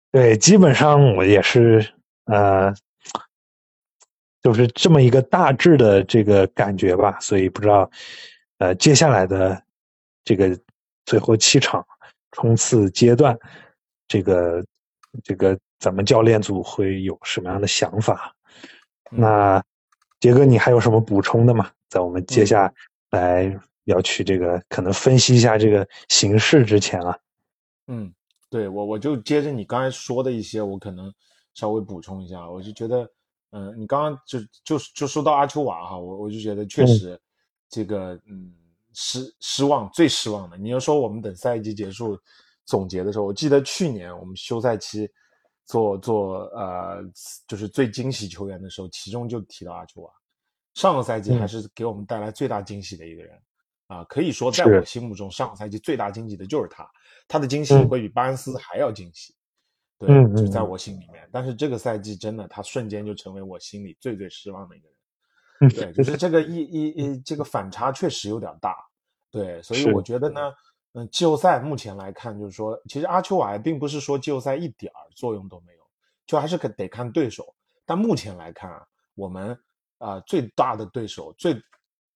[0.09, 1.85] 对，基本上我也是
[2.25, 2.73] 呃，
[4.41, 7.19] 就是这么一个大致的这个感觉吧。
[7.19, 7.89] 所以不知道，
[8.57, 9.61] 呃，接下来的
[10.23, 10.57] 这个
[11.05, 11.85] 最后七场
[12.31, 13.37] 冲刺阶段，
[14.07, 14.65] 这个
[15.23, 15.57] 这个。
[15.81, 18.35] 咱们教练组会有什么样的想法？
[19.09, 19.59] 那
[20.19, 21.71] 杰哥，你还有什么补充的吗？
[21.89, 22.71] 在我们接下
[23.09, 27.17] 来要去这个可能分析一下这个形势之前啊，
[27.87, 28.13] 嗯，
[28.47, 31.11] 对我我就接着你刚才说的一些，我可能
[31.55, 32.47] 稍微补充一下。
[32.47, 33.09] 我就觉得，
[33.51, 37.19] 嗯，你刚刚就就就说到阿丘瓦哈，我我就觉得确实
[37.69, 38.53] 这个嗯
[38.93, 40.57] 失失望最失望的。
[40.57, 42.19] 你要说我们等赛季结束
[42.65, 45.09] 总结的时候，我记得去年我们休赛期。
[45.67, 47.01] 做做呃，
[47.47, 50.11] 就是最惊喜球员的时候，其中就提到阿丘瓦。
[50.73, 53.41] 上个赛季还是给我们带来最大惊喜的一个人
[53.87, 56.85] 啊，可以说在我心目中，上个赛季最大惊喜的就是他。
[57.25, 59.33] 他的惊喜会比巴恩斯还要惊喜，
[60.07, 61.27] 对，就在我心里面。
[61.31, 65.71] 但是这个赛季真的，他瞬间就成为我心里最最失望的一个人。
[65.71, 68.75] 对，就是这个一 一一这个反差确实有点大。
[69.29, 70.53] 对，所以我觉得呢。
[70.93, 75.83] 嗯，季后赛目前来看，就是说，其实阿丘瓦并不是说季后赛一点儿作用都没有，
[76.25, 77.55] 就还是可得看对手。
[77.85, 78.85] 但目前来看啊，
[79.15, 79.57] 我们
[79.99, 81.53] 啊最大的对手，最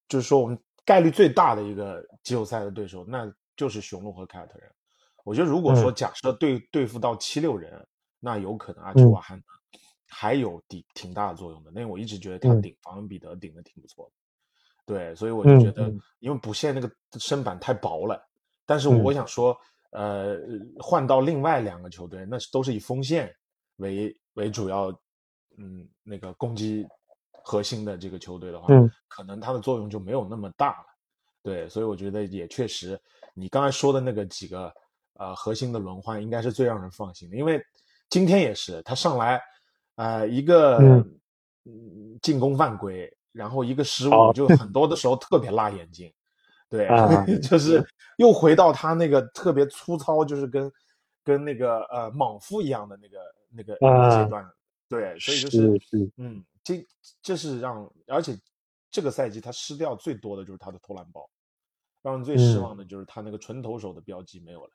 [0.10, 4.69] 就是说我们概率最大的一个季后赛的对手，那就是雄鹿和凯尔特人。
[5.26, 7.86] 我觉得如果说假设对对付到七六人，
[8.20, 9.44] 那有可能阿丘瓦还
[10.08, 11.72] 还有挺挺大的作用的。
[11.72, 14.12] 因为我一直觉得他顶防恩比德顶的挺不错的。
[14.86, 18.24] 对，所以我就觉得，因为补线那个身板太薄了。
[18.68, 19.58] 但是我想说，
[19.90, 20.38] 呃，
[20.80, 23.36] 换到另外两个球队，那是都是以锋线
[23.78, 24.92] 为为主要，
[25.58, 26.86] 嗯，那个攻击
[27.44, 28.68] 核心的这个球队的话，
[29.08, 30.86] 可能它的作用就没有那么大了。
[31.42, 33.00] 对，所以我觉得也确实，
[33.34, 34.72] 你刚才说的那个几个
[35.15, 37.36] 呃核心的轮换，应该是最让人放心的。
[37.36, 37.62] 因为
[38.10, 39.41] 今天也是他上来，
[39.95, 40.80] 呃，一个
[42.21, 46.12] 进攻犯规，然后一个失误，就很多的时候特别辣眼睛。
[46.69, 46.88] 对，
[47.41, 47.86] 就是
[48.17, 50.71] 又回到他那个特别粗糙，就是跟
[51.23, 53.73] 跟那个呃莽夫一样的那个那个
[54.10, 54.45] 阶段。
[54.88, 56.86] 对，所以就是嗯，这
[57.21, 58.38] 这是让，而且
[58.91, 61.28] 这个赛季他失掉最多的就是他的投篮包，
[62.04, 64.69] 让人最失望的就是他那个纯投手的标记没有了。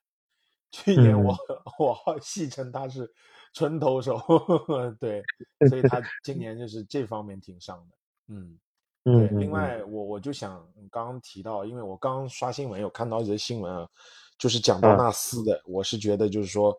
[0.70, 1.36] 去年我
[1.78, 3.10] 我戏称他是
[3.52, 4.20] 纯投手，
[5.00, 5.22] 对，
[5.68, 7.96] 所以他今年就是这方面挺伤的，
[8.28, 8.58] 嗯。
[9.02, 9.82] 对，另外。
[9.84, 13.88] 我我就想刚刚提到，因为我刚刷新闻有看到一则新闻啊，
[14.36, 16.76] 就是讲到纳斯的，我是觉得就是说，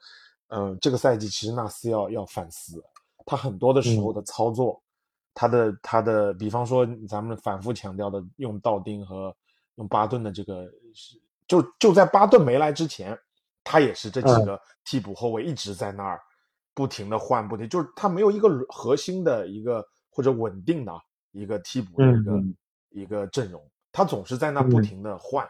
[0.49, 2.81] 嗯，这个赛季其实纳斯要要反思，
[3.25, 4.79] 他很多的时候的操作，
[5.33, 9.35] 他的他的，比方说咱们反复强调的用道丁和
[9.75, 10.71] 用巴顿的这个，
[11.47, 13.17] 就就在巴顿没来之前，
[13.63, 16.19] 他也是这几个替补后卫一直在那儿
[16.73, 20.93] 不停的换，不停，就是他没有一个核心的一个或者稳定的。
[21.33, 22.43] 一个替补的一个
[22.89, 25.47] 一个阵容，他总是在那不停的换，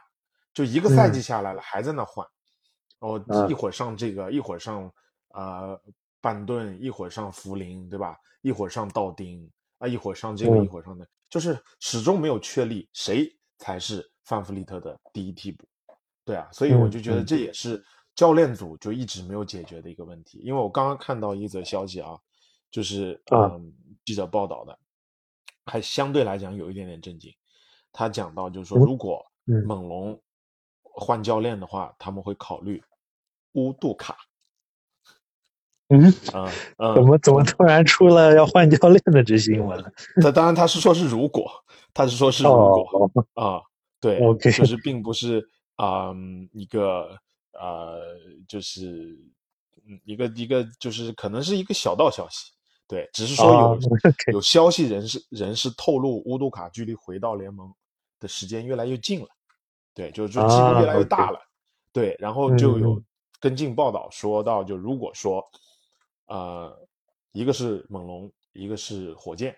[0.54, 2.24] 就一个赛季下来了还在那换，
[3.00, 3.20] 哦，
[3.50, 4.94] 一会儿上这个，一会儿上
[5.30, 5.82] 呃
[6.22, 8.16] 半顿，一会儿上福林，对吧？
[8.44, 13.28] 一会儿上道丁啊，一会儿上这个，一会儿上那，就是始终没有确立谁
[13.58, 15.66] 才是范弗利特的第一替补，
[16.24, 17.84] 对啊，所以我就觉得这也是
[18.16, 20.40] 教练组就一直没有解决的一个问题。
[20.44, 22.18] 因为我刚刚看到一则消息啊，
[22.70, 23.74] 就是嗯
[24.06, 24.78] 记者报道的。
[25.64, 27.32] 还相对来讲有一点点震惊，
[27.94, 29.24] 他讲到就是说，如果
[29.66, 30.20] 猛龙
[30.82, 32.84] 换教练的话，他们会考虑
[33.54, 34.18] 乌杜卡。
[35.94, 39.92] 嗯啊啊，怎么怎么突然出了要换教练的这新闻了？
[40.22, 41.50] 他当然他是说是如果，
[41.94, 43.62] 他是说是如哦果啊，
[44.00, 47.20] 对就是并不是啊、嗯一个
[47.62, 49.18] 呃就是
[49.86, 52.52] 嗯一个一个就是可能是一个小道消息，
[52.88, 53.80] 对，只是说有、
[54.34, 57.72] 有消息人士人士透露乌杜卡距离回到联盟
[58.20, 59.28] 的时间越来越近了，
[59.94, 61.40] 对，就是说几啊率越来越大了，
[61.94, 62.82] 对，然后就嗯。
[62.82, 63.04] 有
[63.40, 65.44] 跟进报道说到，就如果说
[66.28, 66.88] 呃
[67.32, 69.58] 一个是猛龙，一个是火箭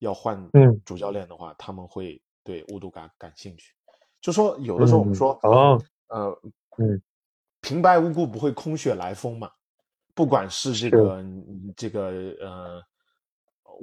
[0.00, 0.78] 要换嗯。
[0.84, 3.72] 主教练的话，他们会对乌杜卡感兴趣。
[4.20, 6.40] 就说有的时候我们说，嗯哦，呃，
[6.76, 7.02] 嗯，
[7.62, 9.50] 平白无故不会空穴来风嘛。
[10.14, 12.10] 不管是这个嗯这个
[12.40, 12.82] 呃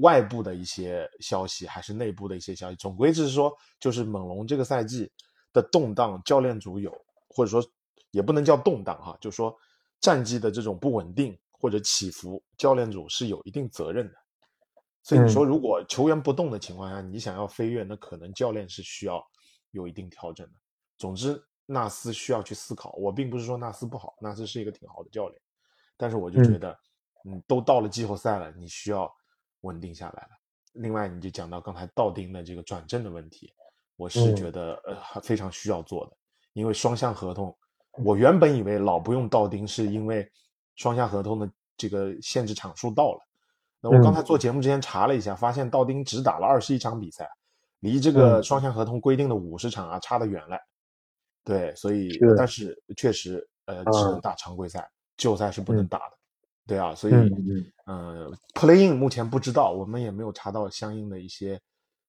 [0.01, 5.11] 外部的一些消息，还是内部的一些消息，总归就是说，就是猛龙这个赛季
[5.51, 6.93] 的动荡，教练组有，
[7.27, 7.67] 或者说
[8.11, 9.55] 也不能叫动荡哈，就是说
[9.99, 14.13] 战绩的这种不稳定或者起伏，教练组是有一定责任的。
[15.01, 19.25] 所以你说，如果球员不动的情况下，你想要飞跃，那可能教练是需要
[19.71, 20.53] 有一定调整的。
[20.97, 21.41] 总之，
[21.71, 22.93] 纳斯需要去思考。
[22.93, 25.39] 我并不是说纳斯不好，纳斯是一个挺好的教练，
[25.95, 26.75] 但是我就觉得，
[27.25, 29.13] 嗯，都到了季后赛了，你需要
[29.61, 30.29] 稳定下来了。
[30.73, 33.53] 另外，你就讲到刚才道丁的这个转正的问题，
[33.97, 36.17] 我是嗯觉得呃非常需要做的，
[36.53, 37.55] 因为双向合同，
[38.03, 40.27] 我原本以为老不用道丁是因为
[40.75, 43.19] 双向合同的这个限制场数到了。
[43.81, 47.29] 那我刚才做节目之前查了一下，发现道丁只打了二十一场比赛，
[47.79, 50.57] 离这个嗯双向合同规定的五十场啊差得远了。
[51.49, 54.87] 对，所以是但是确实呃只能打常规赛，
[55.17, 56.17] 季后赛是不能嗯打的。
[56.67, 57.13] 对啊，所以
[57.87, 61.59] 呃，playing 目前不知道，我们也没有查到相应的一些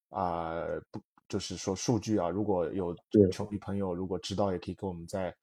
[0.09, 0.61] 啊、
[0.91, 2.29] 不就是说数据啊。
[2.29, 2.95] 如果有
[3.31, 5.35] 球迷朋友如果知道，也可以给我们在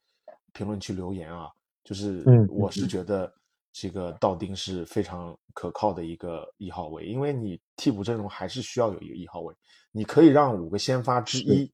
[0.53, 1.49] 评论区留言啊。
[1.83, 3.33] 就是嗯我是嗯觉得
[3.73, 9.53] 这个道丁是非常可靠的一个一号位，因为你替补阵容还是需要有一个一号位，
[9.91, 11.69] 你可以让五个先发之一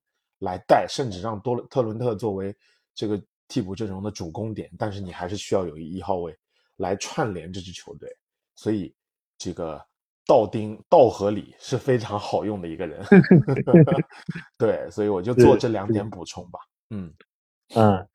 [0.45, 2.55] 来带，甚至让多特伦特作为
[2.95, 6.37] 这个替补阵容的主攻点，但是你还是需要有一一号位
[6.77, 8.09] 来串联这支球队，
[8.55, 8.95] 所以
[9.37, 9.85] 这个
[10.27, 13.05] 道丁道合理是非常好用的一个人，
[14.57, 16.09] 对，所以我就做这两点。
[16.09, 17.13] 补充吧，嗯。
[17.75, 18.07] 嗯，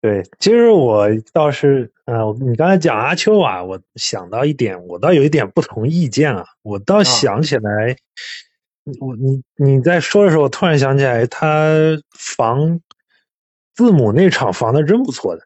[0.00, 6.44] 对，其实我倒是，呃，你刚才讲阿丘瓦，我想到一点，我倒有一点不同意见啊。
[6.62, 7.94] 我倒想起来，
[9.00, 11.68] 我你你在说的时候，我突然想起来，他
[12.12, 12.80] 防
[13.74, 15.42] 字母那场防的真不错的。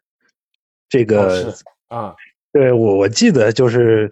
[0.88, 2.14] 这哦个，是啊，
[2.52, 4.10] 对我我记得就是，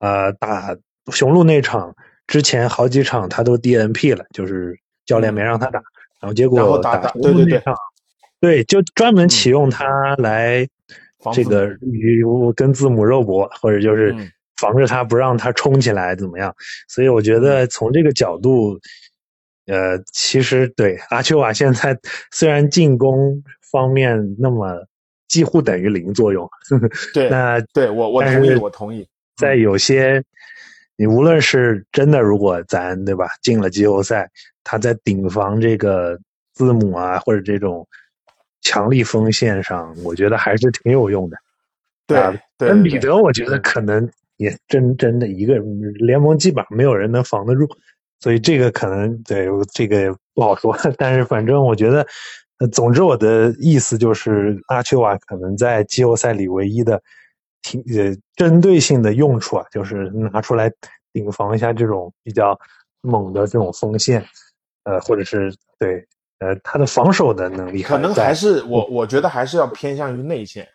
[0.00, 0.76] 呃，打
[1.12, 1.94] 雄鹿那场
[2.26, 5.80] 之前好几场他都 DNP 了，就是教练没让他打，
[6.20, 7.62] 然后结果打打对对对
[8.40, 10.66] 对，就专门启嗯用他来
[11.32, 11.68] 这个。
[11.82, 16.54] 与跟字母肉搏，或者就是嗯防着他不让他冲起来怎么样？
[16.88, 18.78] 所以我觉嗯得从这个角度，
[19.66, 21.98] 呃，其实对阿丘瓦现在
[22.32, 23.42] 虽然进攻
[23.72, 24.86] 方面那么
[25.28, 26.48] 几乎等于零作用，
[27.12, 30.22] 对那对我我同意，我同意，在嗯有些，
[30.96, 34.30] 你无论是真的，如果咱对吧进了季后赛，
[34.64, 36.18] 他在顶防这个
[36.54, 37.86] 字母啊，或者这种
[38.62, 41.36] 强力锋线上，我觉得还是挺有用的。
[42.06, 45.58] 对啊恩比德，我觉得可能也真真的一个
[45.94, 47.66] 联盟基本上没有人能防得住，
[48.20, 50.76] 所以这个可能对这个不好说。
[50.98, 52.06] 但是反正我觉得，
[52.58, 57.02] 呃，总之我的意思就是，阿丘瓦可能在季后赛里唯一的
[57.62, 60.70] 挺呃针对性的用处啊，就是拿出来
[61.12, 62.58] 顶防一下这种比较
[63.00, 64.24] 猛的这种锋线，
[64.84, 66.06] 呃，或者是对
[66.38, 70.68] 呃他的防守的能力可能还是我我觉得还是要偏向于内线，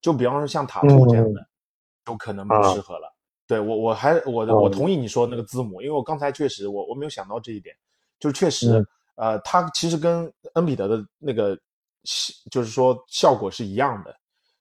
[0.00, 1.47] 就比方说像塔图这样的，
[2.08, 2.74] 就可能不啊。
[2.74, 3.14] 适合了。
[3.46, 7.74] 对我我还我我同意你说那个字母，因为我刚才确实我我没有想到这一点，
[8.18, 8.86] 就确实嗯。
[9.16, 11.58] 呃，他其实跟恩比德的那个
[12.50, 14.14] 就是说效果是一样的，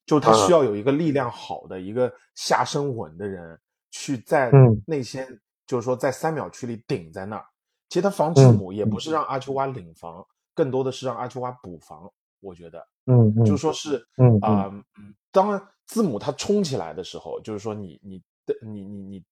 [0.05, 0.45] 就是他啊。
[0.45, 3.59] 需要有一个力量好的一个下身稳的人
[3.91, 4.81] 去在嗯。
[4.85, 5.27] 内线，
[5.65, 7.45] 就是说在三秒区里顶在那儿。
[7.89, 12.09] 其实他防字嗯母也不是让阿丘瓦领防，更多的是让阿丘瓦补防。
[12.39, 19.25] 我觉得，嗯嗯就说是嗯啊、嗯，当然字母它冲起来的时候，就是说你你的你你你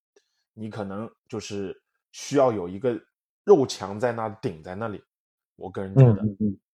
[0.54, 1.76] 你可能就是
[2.12, 3.00] 需要有一个
[3.44, 5.04] 肉墙在那顶在那里。
[5.58, 6.22] 我个人觉得，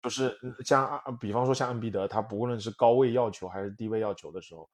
[0.02, 4.68] 就是嗯像啊，比方说像恩比德，他不论是高位要求还是低位要求的时候，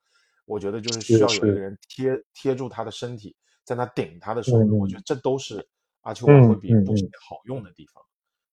[0.45, 3.35] 我觉得就是需要有一个人贴贴住他的身体，
[3.65, 5.67] 在那顶他的时候，我觉得这都是
[6.03, 8.01] 阿丘瓦嗯会比嗯布歇嗯好用的地方。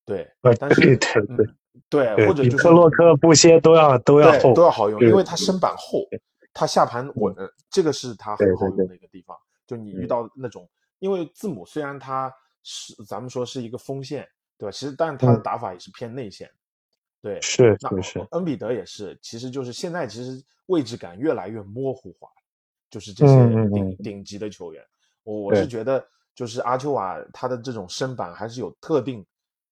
[0.05, 1.57] 对呃，但是对对对嗯
[1.89, 6.07] 对，或者就是克洛克、布歇都要都要厚，都要好用，因为它身板厚，
[6.53, 7.35] 它下盘稳，
[7.70, 9.37] 这个是它很好用的一个地方。
[9.66, 10.68] 就你遇到那种，
[10.99, 14.70] 因为字母虽然它是咱们说是一个锋线，对吧？
[14.70, 16.51] 其实，但他的嗯打法也是偏内线。
[17.20, 22.29] 对，是那是是，恩比德也是，其实就是现在其实位置感越来越模糊化，
[22.91, 23.35] 就是这些
[23.70, 24.85] 顶、嗯顶级的球员，
[25.22, 29.25] 我我是觉得就是阿丘瓦他的这种身板还是有特定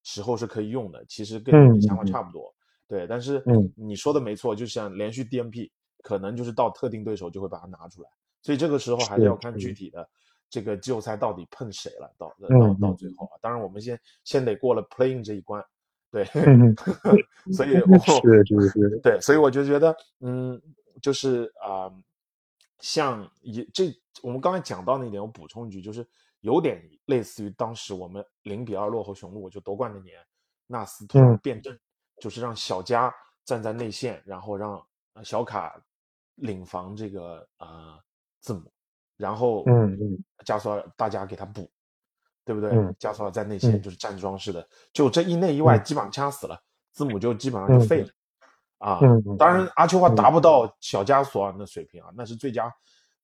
[0.03, 2.22] 时候是可以用的，其实跟嗯你的想法差。
[2.22, 2.55] 不多，
[2.88, 3.72] 对，但是嗯。
[3.76, 5.70] 你说的没错，就像连续 DNP，
[6.03, 8.09] 可能就是到特定对手就会把它拿出来，
[8.42, 10.09] 所以这个时候还是是要看具体的
[10.50, 15.64] 这个季后赛到底碰谁了，到到到最后啊，当然我们先先得过了 playing 这一关。
[16.11, 16.74] 对，嗯
[17.55, 20.61] 所以 我是是是，对，所以我就觉得，嗯，
[21.00, 21.90] 就是啊、
[22.80, 23.84] 像也这
[24.22, 26.07] 我们刚才讲到那点，我补充一句，就是
[26.43, 30.18] 有点类似于当时我们零比二落后雄鹿就夺冠那年，
[30.68, 31.76] 纳斯突然嗯变阵，
[32.20, 33.12] 就是让小加
[33.45, 34.80] 站在内线，然后让
[35.14, 35.80] 呃小卡
[36.36, 37.99] 领防这个呃
[38.40, 38.72] 字母，
[39.16, 41.70] 然后嗯嗯加索尔大家给他补，
[42.45, 42.70] 对不对？
[42.70, 46.61] 嗯加索尔在内线嗯就是站桩式的，就这一内一外嗯基本上掐死了，
[46.93, 48.11] 字母就基本上就嗯废了。
[48.78, 48.99] 啊，
[49.38, 52.68] 当然阿丘瓦嗯达不到小加索尔的水平啊，那是最佳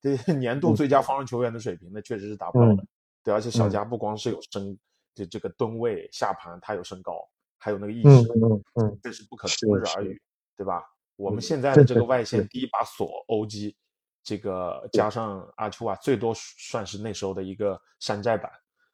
[0.00, 2.86] 这 年度嗯最佳防守球员的水平，那确实是达不到的。
[3.18, 4.78] 嗯对，而且小嗯加不光是有身
[5.14, 10.20] 这这个吨位下盘，他有身高，还有那个意嗯识，嗯嗯，这是不可同日而语，
[10.56, 10.82] 对吧？
[11.16, 13.76] 我们嗯现在的这个外线第一把锁欧基，
[14.22, 18.50] 这个加上阿丘瓦，最多算是那时候的一个山寨版。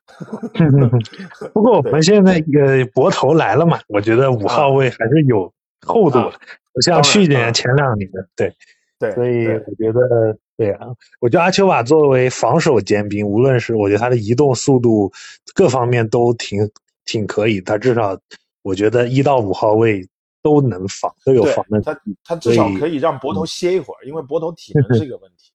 [1.54, 6.40] 不过我们现在呃博头来了嘛，我觉得五号位还是有厚度啊的，
[6.72, 8.54] 不像去年前两年对，
[8.98, 10.86] 对，所以我觉得对啊，
[11.20, 15.12] 我觉得阿丘瓦作为防守尖兵，无论是我觉得他的移动速度
[15.54, 16.70] 各方面都挺
[17.04, 18.18] 挺可以，他至少
[18.62, 20.08] 我觉得一到五号位
[20.42, 25.52] 都能防，都有防的他他至少可以让博头歇一会儿，因为博头体能是一个问题。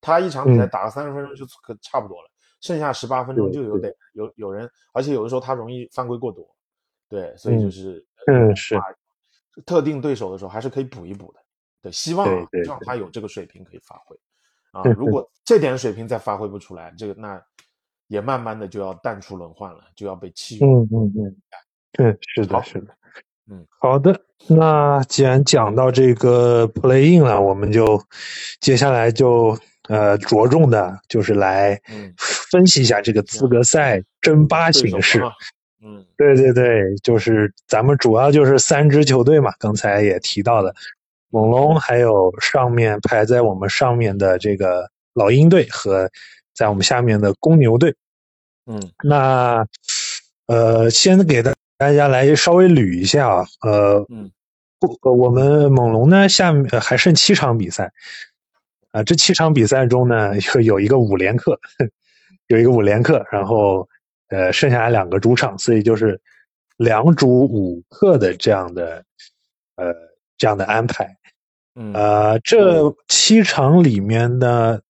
[0.00, 2.30] 他一场比赛嗯打个三十分钟就可差不多了，
[2.60, 6.44] 剩下十八分钟就有得有有人，而且有的时候他容易犯规过多，
[7.08, 8.82] 对，所以就嗯是嗯是啊
[9.66, 11.40] 特定对手的时候还是可以补一补的。
[11.82, 12.26] 对，希望
[12.62, 14.16] 希望他有这个水平可以发挥
[14.72, 14.92] 啊嗯。
[14.98, 17.42] 如果这点水平再发挥不出来，这个那
[18.08, 20.82] 也慢慢的就要淡出轮换了，就要被弃用。
[20.82, 21.36] 嗯嗯嗯，
[21.92, 22.94] 对，是的，是的，
[23.50, 24.20] 嗯，好的。
[24.48, 28.02] 那既然讲到这个 play in 了，我们就
[28.60, 29.56] 接下来就
[29.88, 35.20] 呃着重的就是来嗯分析一下这个资格赛争霸形势。
[35.20, 35.32] 啊，
[35.82, 40.74] 嗯对对对，就是咱们主要就是三支球队嘛，刚才也提到了，
[41.30, 46.10] 猛龙，还有上面排在我们上面的这个老鹰队和
[46.54, 47.94] 在我们下面的公牛队。
[48.66, 49.66] 嗯那
[50.46, 54.30] 呃，先给大大家来稍微捋一下啊，呃，嗯
[54.78, 57.90] 不，呃我们猛龙呢下面呃还剩七场比赛，
[58.92, 61.58] 啊、这七场比赛中呢有有一个五连客，
[62.48, 63.88] 有一个五连客， 然后
[64.28, 66.20] 呃剩下来两个主场，所以就是
[66.76, 69.04] 两主五客的这样的
[69.76, 69.94] 呃
[70.36, 71.16] 这样的安排。
[71.80, 71.92] 嗯。
[71.94, 74.80] 呃，这七场里面呢，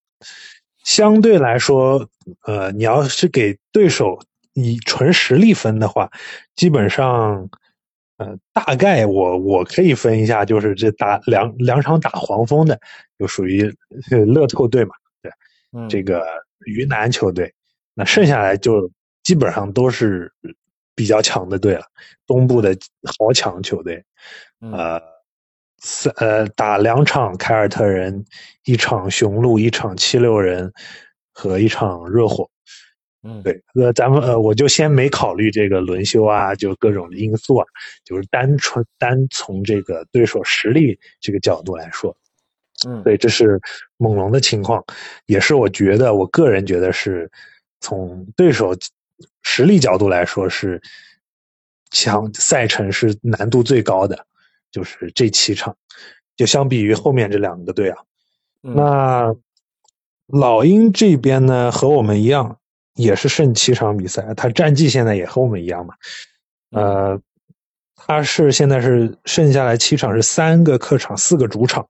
[0.85, 2.09] 相对来说，
[2.43, 4.19] 呃，你要是给对手
[4.55, 6.11] 以纯实力分的话，
[6.57, 7.49] 基本上，
[8.19, 12.79] 呃，大概我我可以分一下，就是这打两两场打黄蜂的，
[13.19, 13.73] 就属于
[14.11, 15.31] 呃乐透队嘛，对，
[15.73, 15.89] 嗯。
[15.89, 16.27] 这个
[16.67, 17.55] 云南球队，
[17.95, 18.91] 那剩下来就
[19.23, 20.33] 基本上都是
[20.95, 21.85] 比较强的队了，
[22.27, 22.77] 东部的
[23.19, 24.05] 豪强球队，
[24.61, 24.73] 嗯。
[24.73, 25.01] 呃，
[25.81, 28.25] 三呃打两场凯尔特人，
[28.65, 30.73] 一场雄鹿，一场七六人
[31.33, 32.49] 和一场热火。
[33.23, 37.67] 嗯对，呃，咱们呃，我就先没考虑这个轮休啊，就各种的因素啊，
[38.03, 42.17] 就是单纯单从这个对手实力这个角度来说，
[42.89, 43.61] 嗯对，这是
[43.99, 44.83] 猛龙的情况，
[45.27, 47.31] 也是我觉得我个人觉得是
[47.81, 48.75] 从对手
[49.43, 50.81] 实力角度来说是
[51.91, 54.27] 强赛程是难度最高的，
[54.71, 55.77] 就是这七场，
[56.37, 57.99] 就相比于后面这两个队啊，
[58.63, 59.37] 嗯那
[60.27, 62.59] 老鹰这边呢和我们一样，
[62.95, 65.95] 也是胜七场比赛，他战绩现在也和我们一样嘛，
[66.71, 67.21] 呃，
[67.97, 71.89] 他是现在是剩下来七场是三个客场，四个主场。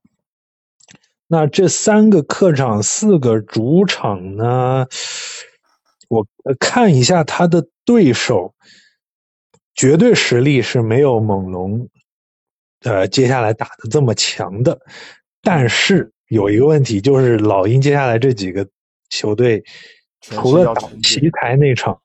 [1.32, 4.86] 那这三个客场，四个主场呢？
[6.08, 8.52] 我呃看一下他的对手，
[9.74, 11.88] 绝对实力是没有猛龙，
[12.84, 14.78] 呃，接下来打的这么强的。
[15.42, 18.66] 但是有一个问题，就是老鹰接下来这几个
[19.08, 19.62] 球队，
[20.20, 22.00] 除了打奇才那场，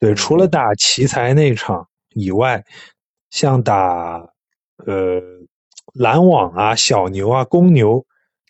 [0.00, 2.64] 对，除了打奇才那场以外，
[3.30, 4.28] 像打
[4.84, 5.22] 呃
[5.94, 8.04] 篮网啊、小牛啊、公牛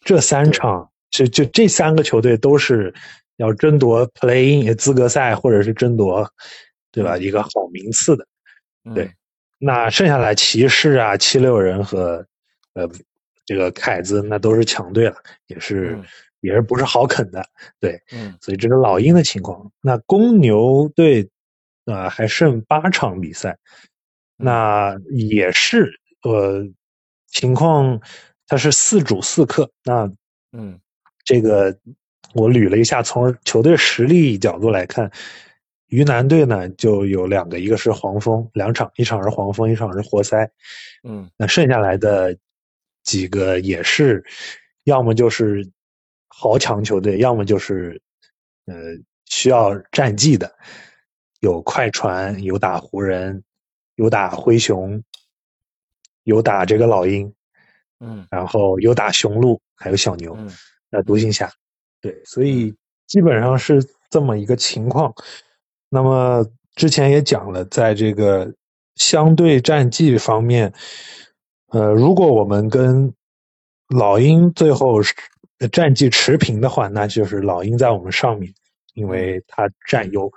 [0.05, 2.93] 这三场就就这三个球队都是
[3.37, 6.29] 要争夺 Play-in 资格赛或者是争夺，
[6.91, 7.19] 对吧？
[7.19, 8.27] 一个好名次的。
[8.95, 9.13] 对，
[9.65, 12.27] 那剩下来骑士啊、七六人和
[12.75, 12.91] 呃
[13.47, 15.15] 这个凯子那都是强队了，
[15.47, 15.97] 也是
[16.41, 17.45] 也是不是好啃的。
[17.79, 19.71] 对，嗯，所以这是老鹰的情况。
[19.81, 21.31] 那公牛队
[21.85, 23.57] 啊还剩八场比赛，
[24.37, 26.67] 那也是呃
[27.29, 28.01] 情况，
[28.49, 29.71] 它是四主四客。
[29.85, 30.11] 那
[30.51, 30.81] 嗯，
[31.25, 31.79] 这个
[32.35, 35.09] 我捋了一下，从球队实力角度来看。
[35.93, 40.51] 鱼腩队呢就有两个，一个是黄蜂，两场，一场是黄蜂，一场是活塞。
[41.03, 42.35] 嗯，那剩下来的
[43.03, 44.25] 几个也是，
[44.85, 45.71] 要么就是
[46.29, 48.01] 豪强球队，要么就是
[48.65, 48.75] 呃
[49.27, 50.51] 需要战绩的，
[51.41, 53.45] 有快船，有打湖人，
[53.97, 55.05] 有打灰熊，
[56.23, 57.31] 有打这个老鹰，
[58.01, 60.35] 嗯，然后有打雄鹿，还有小牛，
[60.89, 61.53] 呃独行侠，
[62.01, 62.75] 对，所以
[63.07, 65.15] 基本上是这么一个情况。
[65.95, 66.43] 那么
[66.75, 68.51] 之前也讲了，在这个
[68.95, 70.73] 相对战绩方面，
[71.69, 73.13] 呃，如果我们跟
[73.91, 75.03] 老鹰最后
[75.71, 78.51] 战绩持平的话，那就是老鹰在我们上面，
[78.95, 80.33] 因为它占优，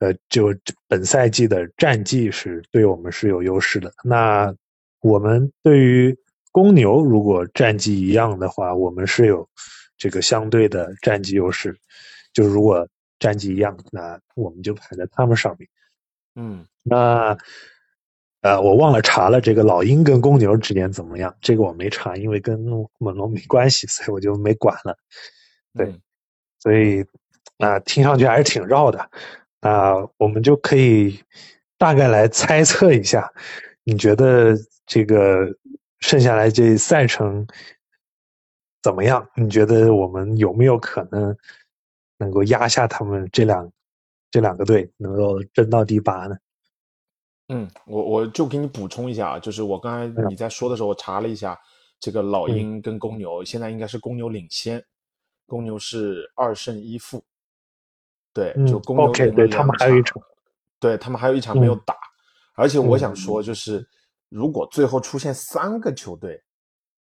[0.00, 0.54] 呃，就
[0.86, 3.90] 本赛季的战绩是对我们是有优势的。
[4.04, 4.54] 那
[5.00, 6.14] 我们对于
[6.52, 9.48] 公牛，如果战绩一样的话，我们是有
[9.96, 11.74] 这个相对的战绩优势，
[12.34, 12.86] 就如果。
[13.18, 15.68] 战绩一样，那我们就排在他们上面。
[16.36, 17.36] 嗯，那
[18.40, 22.58] 呃，我忘了查了这个老鹰跟公牛之间怎么样，这个我没查，因为跟
[22.98, 24.98] 猛龙没关系，所以我就没管了。
[25.72, 25.98] 对，
[26.58, 27.04] 所以
[27.58, 29.10] 啊，听上去还是挺绕的。
[29.60, 31.22] 那我们就可以
[31.78, 33.32] 大概来猜测一下，
[33.84, 34.54] 你觉得
[34.84, 35.56] 这个
[36.00, 37.46] 剩下来这赛程
[38.82, 39.26] 怎么样？
[39.36, 41.34] 你觉得我们有没有可能？
[42.24, 43.70] 能够压下他们这两
[44.30, 46.36] 这两个队，能够争到第八呢？
[47.48, 51.58] 嗯，我我就给你补充一下啊，就是我刚才你在说的时候，我查了一下，
[52.00, 54.82] 这个老鹰跟公牛现在应该是公牛领先，
[55.46, 57.22] 公牛是二胜一负。
[58.32, 60.22] 对，就公牛对他们还有一场，
[60.80, 61.94] 对他们还有一场没有打。
[62.56, 63.86] 而且我想说，就是
[64.30, 66.42] 如果最后出现三个球队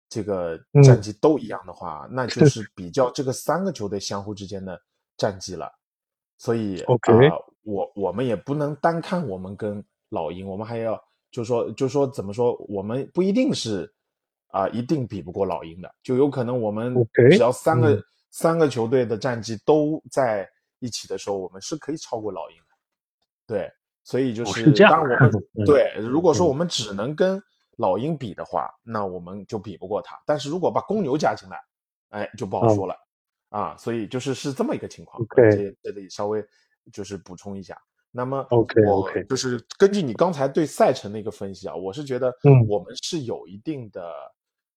[0.08, 4.80] 这个战绩都一样的话，那就 是比较这个三个球队相互之间的。
[5.20, 5.70] 战绩了，
[6.38, 6.80] 所以
[7.28, 10.98] 啊，我我们也不能单看我们跟老鹰，我们还要
[11.30, 13.92] 就说就说怎么说，我们不一定是
[14.48, 16.94] 啊，一定比不过老鹰的，就有可能我们
[17.30, 20.48] 只要三个三个球队的战绩都在
[20.78, 22.74] 一起的时候，我们是可以超过老鹰的。
[23.46, 23.70] 对，
[24.02, 25.30] 所以就是当我们
[25.66, 27.38] 对，如果说我们只能跟
[27.76, 30.18] 老鹰比的话，那我们就比不过他。
[30.24, 31.58] 但是如果把公牛加进来，
[32.08, 32.96] 哎，就不好说了。
[33.50, 35.22] 啊，所以就是是这么一个情况，
[35.52, 36.44] 这这里稍微
[36.92, 37.80] 就是补充一下。
[38.12, 44.12] 那么，OK OK，就是根据你刚才对赛程的一个分析啊，我是觉得，嗯，我们是有一定的，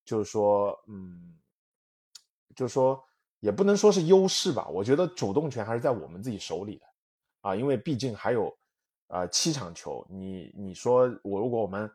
[0.05, 1.35] 就是说，嗯，
[2.55, 3.03] 就是说，
[3.39, 6.85] 也不能说是优势吧，我觉得主动权还是在我们自己手里的，
[7.41, 8.55] 啊，因为毕竟还有，
[9.07, 11.89] 呃，七场球，你你说我如果我们，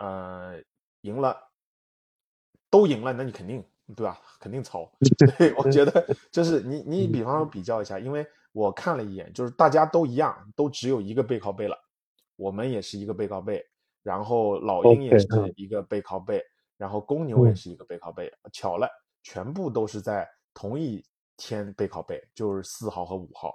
[0.00, 0.60] 呃，
[1.02, 1.36] 赢了，
[2.70, 3.64] 都赢了，那你肯定。
[3.96, 4.20] 对吧？
[4.40, 4.90] 肯定超。
[5.38, 11.76] 对，我觉得就是你，你比方说比较一下，因为我看了一眼，就是大家都一样，都只有一个背靠背了。
[12.36, 13.64] 我们也是一个背靠背，
[14.02, 15.26] 然后老鹰也是
[15.56, 16.42] 一个背靠背，
[16.76, 18.32] 然后公牛也是一个背靠背。
[18.52, 18.88] 巧了，
[19.22, 21.04] 全部都是在同一
[21.36, 23.54] 天背靠背，就是四号和五号。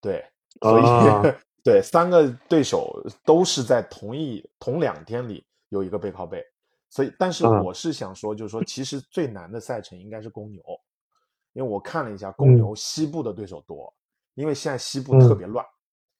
[0.00, 0.24] 对，
[0.62, 0.82] 所以
[1.62, 6.44] 对三个对手都是在同一同两天里有一个背靠背。
[6.88, 10.62] 所以，但是我是想说，就是说，其实最难的赛程应该是公牛，
[11.52, 13.92] 因为我看了一下公牛西部的对手多，
[14.34, 15.66] 因为现在西部特别乱，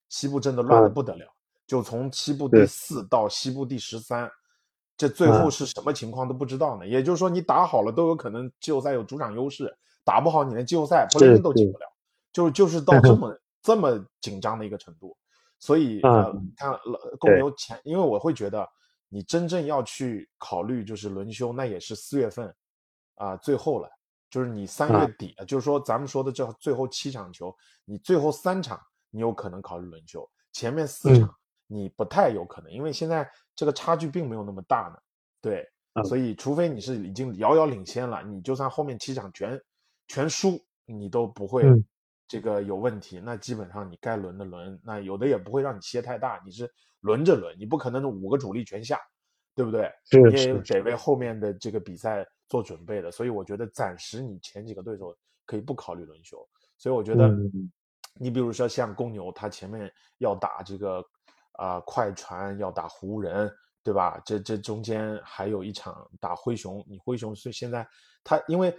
[0.09, 1.25] 西部真的乱的不得了，
[1.67, 4.31] 就从西部第四到西部第十三，
[4.97, 6.87] 这最后是什么情况都不知道呢。
[6.87, 11.79] 也就是说，你打好了都有可能季后赛有主场优势，打不好你连季后赛不连都进不。
[11.79, 11.87] 了，
[12.33, 15.17] 就就是到这 么这么紧张的一个程度。
[15.59, 16.71] 所以呃，看
[17.19, 18.69] 公牛前，因为我会觉得。
[19.09, 22.53] 你真正要去考虑就是轮休，那也是四月份，
[23.15, 23.89] 啊，最后了，
[24.29, 27.55] 就是你三月底，就是说咱们说的这最后七场球，
[27.85, 28.81] 你最后三场
[29.11, 31.33] 你有可能考虑轮休，前面四场
[31.69, 34.99] 你不太有可能，因为现在这个差距并没有那么大呢，
[35.41, 35.65] 对，
[36.05, 39.61] 所以除非你是已经遥遥领先了，你就算后面七场全
[40.09, 41.65] 全输，你都不会
[42.27, 46.69] 这个有问题，那基本上你该轮的轮，那有的也不会让你歇太大，你是。
[47.07, 49.01] 轮着轮，你不可能五个主力全下，
[49.55, 49.91] 对不对？
[50.05, 53.11] 是你也得为后面的这个比赛做准备的。
[53.11, 56.37] 所以我觉得暂时你前几个对手可以不考虑轮休。
[56.77, 57.71] 所以我觉得嗯，
[58.19, 61.03] 你比如说像公牛，他前面要打这个
[61.53, 63.51] 啊、快船，要打湖人，
[63.83, 64.21] 对吧？
[64.27, 67.87] 这这中间还有一场打灰熊，你灰熊是现在
[68.25, 68.75] 他因为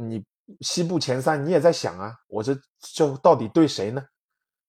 [0.00, 0.24] 你
[0.60, 4.02] 西部前三你也在想啊，我这这到底对谁呢？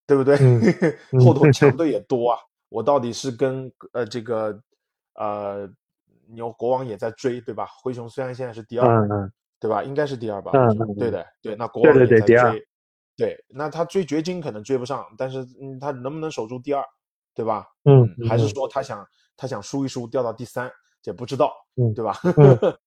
[0.05, 0.37] 对不对？
[0.39, 2.39] 嗯 后头强队也多啊，
[2.69, 4.61] 我到底是跟呃这个
[5.15, 5.69] 呃
[6.27, 7.67] 牛国王也在追，对吧？
[7.81, 9.07] 灰熊虽然现在是第二，
[9.59, 9.83] 对吧？
[9.83, 10.51] 应该是第二吧？
[10.97, 11.55] 对的，对。
[11.55, 12.67] 那国王也在追，
[13.15, 13.45] 对。
[13.47, 16.83] 那他追掘金可能追不上，但是嗯，他能不能守住第二，
[17.33, 17.65] 对吧？
[17.85, 20.69] 嗯，还是嗯说他想他想输一输掉到第三，
[21.03, 22.19] 也不知道，嗯对吧？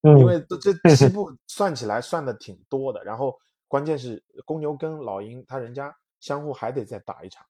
[0.02, 3.34] 嗯 因为这这西部 算起来算的挺多的，然后
[3.66, 7.44] 关键是公牛跟老鹰，他人家相互还得再打一场，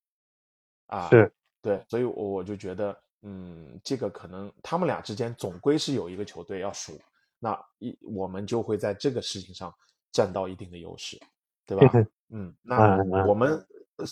[0.86, 1.32] 啊，是
[1.62, 6.98] 对，所以我我就觉得，嗯，这个可能他们俩之间总归是有一个球队要输，
[7.38, 9.72] 那一我们就会在这个事情上
[10.12, 11.20] 占到一定的优势，
[11.66, 11.92] 对吧？
[12.32, 12.96] 嗯，那
[13.26, 13.52] 我们
[13.96, 14.06] 呃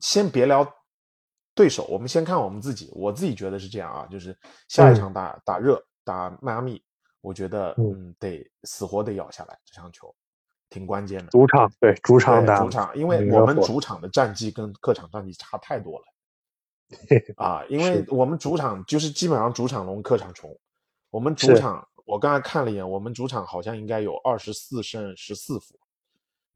[0.00, 0.66] 先别聊
[1.54, 2.90] 对手，我们先看我们自己。
[2.94, 4.36] 我自己觉得是这样啊，就是
[4.68, 6.80] 下一嗯场打、打热打迈阿密，
[7.22, 10.14] 我觉得嗯嗯得死活得咬下来这场球，
[10.68, 11.30] 挺关键的。
[11.30, 16.04] 主场对主场打主场，因为嗯我们主场的战绩跟客场战绩差太多了
[17.36, 17.64] 啊！
[17.68, 20.56] 因为我们主场就是基本上主场龙，客场虫。
[21.10, 25.78] 我们主场，我刚才看了一眼，我们主场好像应该有二十四胜十四负，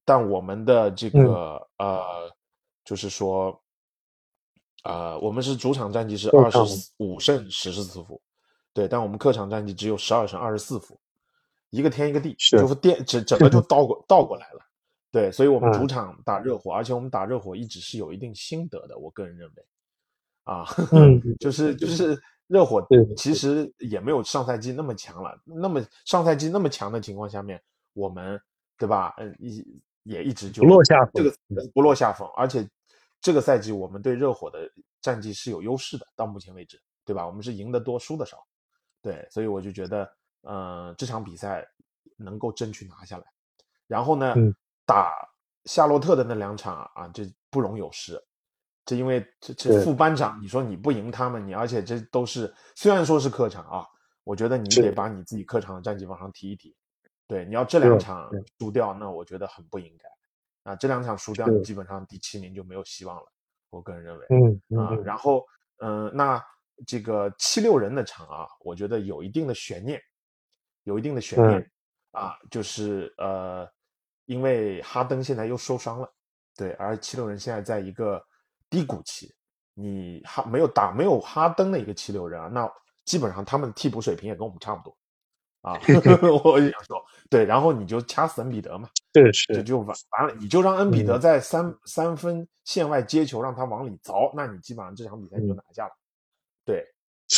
[0.05, 2.31] 但我们的这嗯个、呃，
[2.85, 3.59] 就是说，
[4.85, 6.59] 呃，我们是主场战绩是二十
[6.99, 8.20] 五胜十四负，
[8.72, 11.01] 对，但我们客场战绩只有十二胜二十四负，
[11.70, 14.61] 一个天一个地，是就是电整整个就 倒过倒过来了。
[15.11, 19.64] 对，所以我们嗯主场打热火，而且我们打热火一直是有一定心得的，我个人认为，
[20.51, 22.84] 啊，嗯 就是就是热火
[23.16, 28.40] 其实也没有上赛季那么强了，那么上赛季那么强的情况下面，我们
[28.76, 29.14] 对吧？
[29.18, 29.64] 嗯，一
[30.03, 31.32] 也一直就不落下风这个
[31.72, 32.68] 不落下风，而且
[33.20, 34.68] 这个赛季我们对热火的
[35.01, 37.24] 战绩是有优势的，到目前为止，对吧？
[37.24, 38.44] 我们是赢得多，输的少，
[39.01, 40.11] 对，所以我就觉得，
[40.42, 41.64] 呃，这场比赛
[42.16, 43.24] 能够争取拿下来。
[43.86, 44.53] 然后呢，嗯
[44.84, 45.12] 打
[45.66, 48.20] 夏洛特的那两场啊，这不容有失。
[48.85, 53.87] 这因为这这副班长，你说你不赢他们，你而且这都是虽然说是客场啊，
[54.24, 56.74] 我觉得你得把你自己客场的战绩往上提一提。
[57.28, 58.28] 对，你要这两场
[58.59, 60.72] 输掉，那我觉得很不应该。
[60.72, 63.22] 啊，这两场输掉，你基本上第七名就没有希望了。
[63.70, 64.28] 我个人认为，啊，
[64.70, 65.47] 嗯啊然后
[65.78, 66.45] 嗯、呃那
[66.87, 70.01] 这个七六人的场啊，我觉得有一定的悬念，
[70.83, 71.70] 有一定的悬念、嗯
[72.22, 73.68] 啊，就是呃，
[74.24, 76.12] 因为哈登现在又受伤了，
[76.57, 78.20] 对，而七六人现在在一个
[78.71, 79.31] 低谷期，
[79.75, 82.73] 你哈没有打没有哈登的一个七六人啊，那
[83.05, 84.97] 基本上他们的替补水平也跟我们差不多
[85.62, 85.75] 啊，
[86.45, 95.93] 我就想说，对，然后你就掐死恩比德嘛，对是就就完完了，你就让恩比德在三、三分线外接球，让他往里凿，那你基本上这场比赛你就拿下了。
[96.64, 96.87] 对，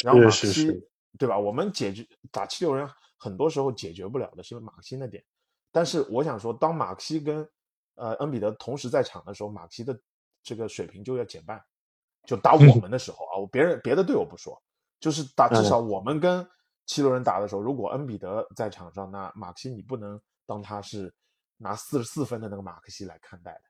[0.04, 1.38] 然后马是是西是，对吧？
[1.38, 5.24] 我们解决打七六人很多时候解决不了的是马克西那点，
[5.72, 7.48] 但是我想说，当马克西跟
[7.94, 9.98] 呃恩比德同时在场的时候，马克西的
[10.42, 11.62] 这个水平就要减半。
[12.24, 14.56] 就打我们的时候啊，我别人别的队我不说，
[15.00, 16.48] 就是打至少我们跟
[16.86, 21.12] 七六人打的时候，如果恩比德在场上，那马克西你不能当他是
[21.56, 23.60] 拿四十四分的那个马克西来看待的，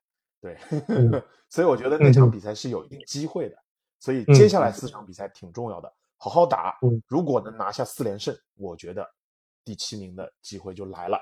[0.43, 1.11] 对，嗯
[1.49, 3.57] 所以我觉得那场嗯比赛是有一定机会的，
[3.99, 9.11] 所以接下来四场比赛挺重要的，好好打嗯，如果能拿下四连胜，我觉得
[9.65, 11.19] 第七名的机会就来了，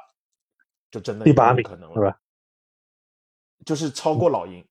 [0.91, 2.21] 就真的第八名有可能了，是吧？
[3.65, 4.67] 就是超过老鹰。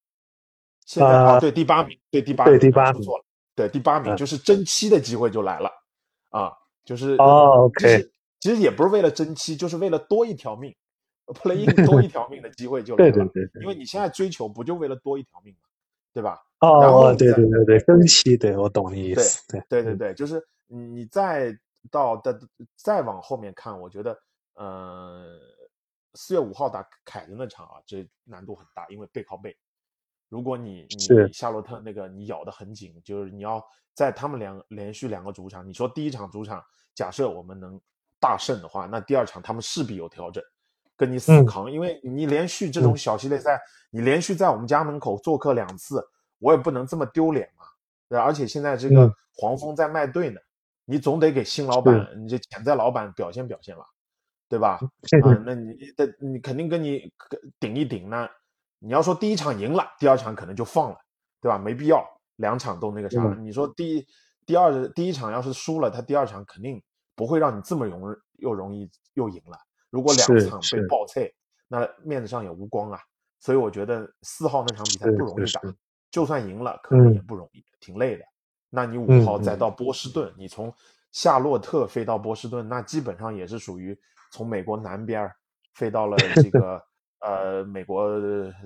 [0.90, 3.24] 现在呃啊，对第八名，对第八名，对第八名说错了，
[3.54, 4.18] 对第八名嗯。
[4.18, 5.70] 就是争七的机会就来了
[6.30, 6.52] 啊，
[6.84, 8.10] 就是哦其实 OK
[8.40, 10.76] 其实也不是为了争七，就是为了多一条命
[11.28, 15.70] ，play in 多一条命的机会就来了，对对对对因为你现在追求不就为了多一条命嘛，
[16.12, 16.42] 对吧？
[16.62, 21.56] 哦，对对对对，争七，对我懂你意思，对对对对，就是你再
[21.92, 22.40] 到的
[22.76, 24.18] 再往后面看，我觉得，
[24.56, 25.40] 呃，
[26.16, 29.56] 四月五号打凯的那场啊，这难度很大，因为背靠背。
[30.30, 33.64] 如果你你夏洛特那个你咬得很紧，就是你要
[33.94, 36.64] 在他们两连续两个主场，你说第一场主场
[36.94, 37.80] 假设我们能
[38.20, 40.44] 大胜的话，那第二场他们势必有调整，
[40.96, 41.46] 跟你死嗯。
[41.46, 42.98] 扛，因为你连续这种嗯。
[42.98, 43.60] 小系列赛，
[43.90, 46.02] 你连续在我们家门口做客两次，
[46.38, 47.66] 我也不能这么丢脸嘛。
[48.08, 49.14] 对，而且现在这个嗯。
[49.36, 50.40] 黄蜂在卖队呢，
[50.86, 53.86] 你总得给新老板，你这潜在老板表现表现吧，
[54.48, 54.80] 对吧？
[55.24, 57.12] 啊，那你的你肯定跟你
[57.60, 58.30] 顶一顶那
[58.80, 60.98] 你要说第一场赢了，第二场可能就放了，
[61.42, 61.58] 对吧？
[61.58, 62.04] 没必要
[62.38, 63.22] 两场都那个啥。
[63.22, 64.06] 嗯你说第
[64.46, 66.82] 第二第一场要是输了，他第二场肯定
[67.16, 68.02] 不会让你这么容
[68.38, 69.58] 又容易又赢了。
[69.90, 71.34] 如果两场被爆脆，
[71.68, 73.00] 那面子上也无光啊。
[73.40, 75.62] 所以我觉得四号那场比赛不容易打，
[76.12, 78.24] 就算赢了，可能也不容易，挺累的。
[78.70, 80.74] 那你五号再到波士顿，你从
[81.12, 83.98] 夏洛特飞到波士顿，那基本上也是属于
[84.32, 85.32] 从美国南边
[85.74, 86.84] 飞到了这个
[87.20, 88.20] 呃美国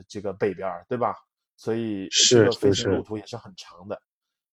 [0.08, 1.16] 这个北边，对吧？
[1.56, 4.02] 所以这个飞行路途也是很长的。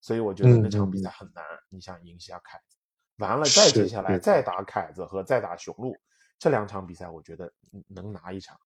[0.01, 2.77] 所以我觉得那场比赛很难，你想赢下凯子，
[3.19, 5.95] 完了再接下来再打凯子和再打雄鹿
[6.39, 7.53] 这两场比赛，我觉得
[7.87, 8.59] 能拿一场，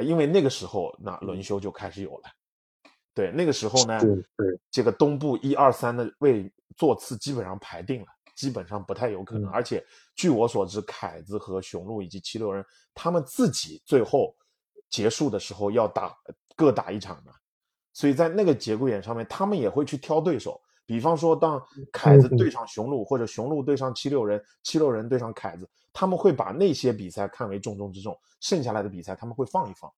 [0.00, 2.30] 因为那个时候那轮休就开始有了。
[3.14, 4.00] 对，那个时候呢，
[4.70, 8.06] 这个东部一二三的位座次基本上排定了，
[8.36, 9.50] 基本上不太有可能。
[9.50, 9.84] 而且
[10.14, 14.34] 据我所知，凯子和雄鹿以及七六人他们自己最后
[14.92, 16.16] 结束的时候要打
[16.54, 17.32] 各打一场的。
[17.92, 20.62] 所以在那个节骨眼上面，他们也会去挑对手。
[20.86, 21.60] 比方说，当
[21.92, 29.90] 凯子对上雄鹿，或者雄鹿对上七六人，七六人对上凯子，他们会把那些比赛看为重中之重，剩下来的比赛他们会放一放。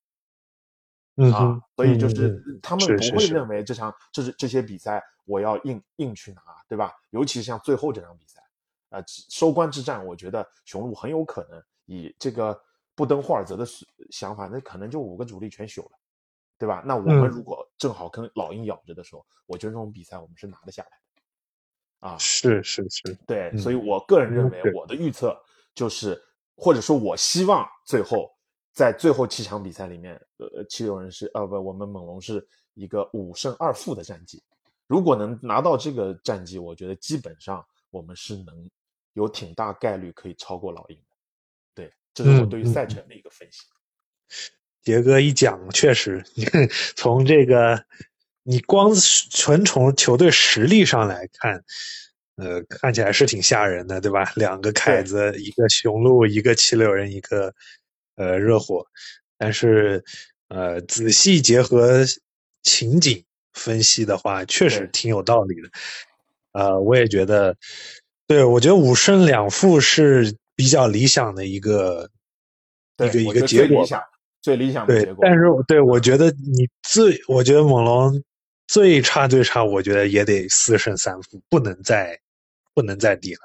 [1.32, 6.92] 啊，所以就是他们不会认为这场这是这些比赛我要硬硬去拿，对吧？
[7.10, 8.42] 尤其是像最后这场比赛，
[8.90, 12.60] 啊，收官之战，我觉得雄鹿很有可能以这个
[12.94, 13.64] 布登霍尔泽的
[14.10, 15.98] 想法，那可能就五个主力全朽了。
[16.56, 16.82] 对吧？
[16.86, 22.08] 那我们如果正好跟老鹰咬着的时候，我觉得这种比赛我们是拿得下来的。
[22.08, 25.36] 啊，是是是，对，所以我个人认为，我的预测
[25.74, 26.18] 就是，
[26.54, 28.30] 或者说我希望最后
[28.72, 34.42] 在最后七场比赛里面，呃，七六人是呃不，我们猛龙是一个五胜二负的战绩。
[34.86, 38.70] 如果能拿到这个战绩，我觉得基本上我们是能
[39.14, 41.13] 有挺大概率可以超过老鹰的。
[42.14, 43.60] 对，这是我对于赛程的一个分析。
[44.82, 46.44] 杰哥一讲，确实，你
[46.94, 47.84] 从这个，
[48.42, 48.92] 你光
[49.30, 51.64] 纯从球队实力上来看，
[52.36, 54.30] 呃，看起来是挺吓人的，对吧？
[54.36, 57.54] 两个凯子，一个雄鹿，一个七六人，一个
[58.16, 58.86] 呃热火，
[59.38, 60.04] 但是
[60.48, 62.04] 呃，仔细结合
[62.62, 65.70] 情景分析的话，确实挺有道理的。
[66.52, 67.56] 呃，我也觉得，
[68.26, 72.10] 对我觉得五胜两负是比较理想的一个
[72.98, 73.86] 一个一个结果。
[74.42, 78.22] 最理想的结果，对，但是对我觉得你最，我觉得猛龙
[78.66, 82.20] 最差最差，我觉得也得四胜三负，不能再
[82.74, 83.40] 不能再低了，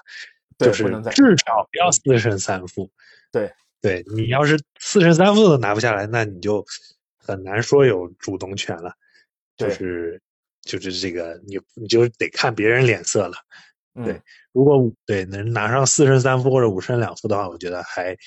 [0.57, 2.91] 就是至少不要四胜三负。
[3.31, 3.49] 对，
[3.79, 6.65] 对你要是四胜三负都拿不下来，那你就
[7.17, 8.93] 很难说有主动权了。
[9.55, 10.21] 就是
[10.63, 13.37] 就是这个，你你就得看别人脸色了。
[14.03, 14.21] 对，
[14.51, 18.17] 如果对能拿上四胜三负或者五胜两负的话，我觉得还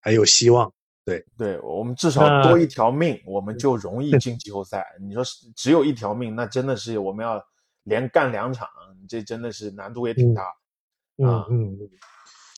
[0.00, 0.72] 还有希望。
[1.04, 4.84] 对对，我们至少多一条命，我们就容易进季后赛。
[5.00, 5.22] 你说
[5.56, 7.42] 只有一条命，那真的是我们要
[7.84, 8.68] 连干两场，
[9.08, 10.42] 这真的是难度也挺大。
[11.16, 11.78] 嗯嗯，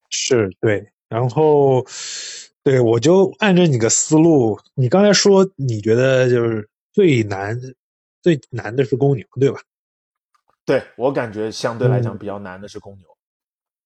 [0.09, 0.91] 是对。
[1.09, 1.85] 然后，
[2.63, 7.57] 对我就按照你的思路，你刚才说你觉得就是最难
[8.23, 9.61] 最难的是公牛，对吧？
[10.71, 13.07] 对我感觉相对来讲比较难的是公牛。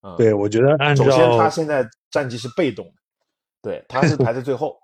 [0.03, 2.93] 嗯，对我觉得按照首先他现在战绩是被动的。
[3.62, 4.76] 对，他是排在最后，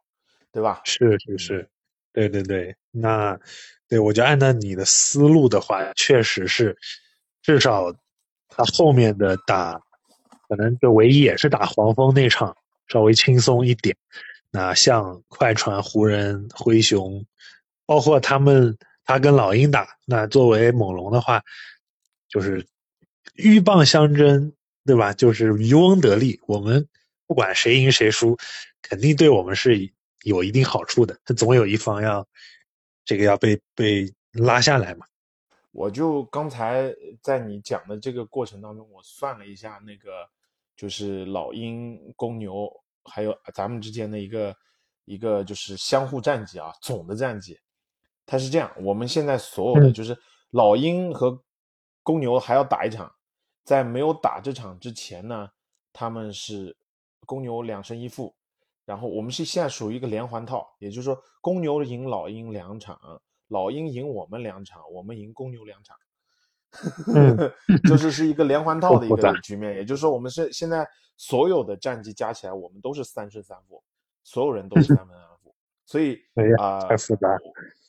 [0.50, 0.80] 对吧？
[0.86, 1.68] 是是是，
[2.14, 2.74] 对对对。
[2.90, 3.38] 那
[3.86, 6.74] 对我就按照你的思路的话，确实是，
[7.42, 7.92] 至少
[8.48, 9.78] 他后面的打，
[10.48, 12.56] 可能就唯一也是打黄蜂那场
[12.88, 13.94] 稍微轻松一点。
[14.50, 17.22] 那像快船、湖人、灰熊，
[17.84, 18.74] 包括他们
[19.04, 21.42] 他跟老鹰打，那作为猛龙的话，
[22.30, 22.66] 就是
[23.34, 24.50] 鹬蚌相争，
[24.86, 25.12] 对吧？
[25.12, 26.88] 就是渔翁得利，我们。
[27.26, 28.36] 不管谁赢谁输，
[28.82, 29.88] 肯定对我们是
[30.24, 31.16] 有一定好处的。
[31.24, 32.26] 他总有一方要
[33.04, 35.06] 这个要被被拉下来嘛。
[35.70, 40.28] 我就刚才在你讲的这个过程当中，我算了一下，那个
[40.76, 42.68] 就是老鹰、公牛
[43.04, 44.52] 还有咱们之间的一个
[45.04, 47.56] 一个就是相互战绩啊，总的战绩，
[48.26, 50.18] 它是这样：我们现在所有的就是
[50.50, 51.40] 老鹰和
[52.02, 53.12] 公牛还要打一场，
[53.64, 55.50] 在没有打这场之前呢，
[55.92, 56.76] 他们是。
[57.26, 58.34] 公牛两胜一负，
[58.84, 62.98] 然后我们是现在属于一个连环套，也就是说公牛赢老鹰两场，
[63.48, 65.96] 老鹰赢我们两场，我们赢公牛两场，
[67.86, 69.76] 就是是一个连环 套的一个局面。
[69.76, 70.84] 也就是说，我们是现在
[71.16, 73.80] 所有的战绩加起来，我们都是三胜三负，
[74.24, 76.18] 所有人都是三分三负，所以
[76.58, 77.28] 啊，太复杂。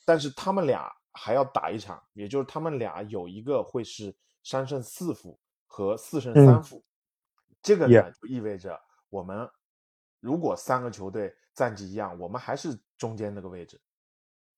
[0.06, 6.84] 但是他们俩还要打一场，也就是他们俩有一个会是三胜四负和四胜三负，
[7.62, 8.80] 这个呢就意味着。
[9.10, 9.50] 我们
[10.22, 13.80] 如果三个球队战绩一样，我们还是中间那个位置，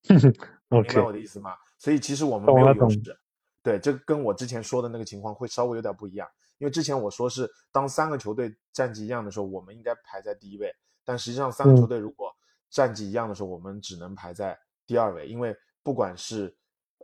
[0.69, 1.55] 明白我的意思吗？
[1.79, 3.19] 所以其实我们没有优势，
[3.63, 6.29] 对，这跟我之前说的那个情况会稍微有点不一样，
[6.59, 10.71] 因为之前我说是当三个球队战绩一样的时候，我们应该排在第一位，
[11.03, 12.31] 但实际上三个球队如果
[12.69, 16.55] 战绩一样的时候，我们只能排在第二位，因为不管是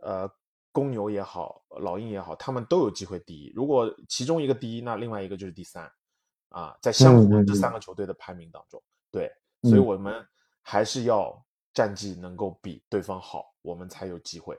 [0.02, 0.28] 呃
[0.72, 3.52] 公牛也好，老鹰也好，他们都有机会第一。
[3.54, 5.90] 如果其中一个第一，那另外一个就是第三，
[6.48, 9.30] 啊，在相互这三个球队的排名当中，对，
[9.62, 10.26] 所以我们
[10.62, 11.40] 还是要
[11.72, 14.58] 战绩能够比对方好，我们才有机会，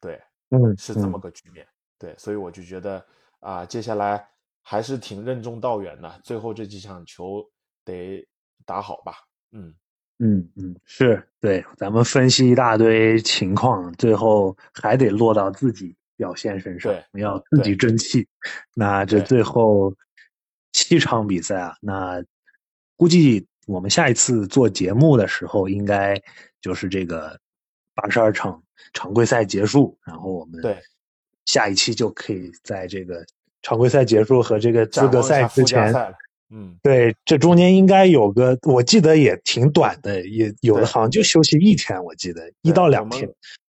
[0.00, 0.22] 对。
[0.50, 1.66] 嗯，是这么个局面，
[1.98, 3.04] 对，所以我就觉得
[3.40, 4.30] 啊，接下来
[4.62, 7.44] 还是挺任重道远的，最后这几场球
[7.84, 8.24] 得
[8.64, 9.74] 打好吧，嗯
[10.18, 18.26] 嗯嗯，是对，咱们分析一大堆情况，最后还得落到自己表现身上，我们，要自己争气。
[18.74, 19.94] 那这最后
[20.72, 22.24] 七场比赛啊，那
[22.96, 26.20] 估计我们下一次做节目的时候，应该
[26.60, 27.38] 就是这个
[27.94, 28.62] 八十二场。
[28.92, 30.78] 常规赛结束，然后我们对
[31.44, 33.24] 下一期就可以在这个
[33.62, 35.92] 常规赛结束和这个资格赛之前，
[36.50, 43.28] 嗯，对，这中间应该有个，我记得也挺短的，也有的好像就休息一天，我记得一到两天，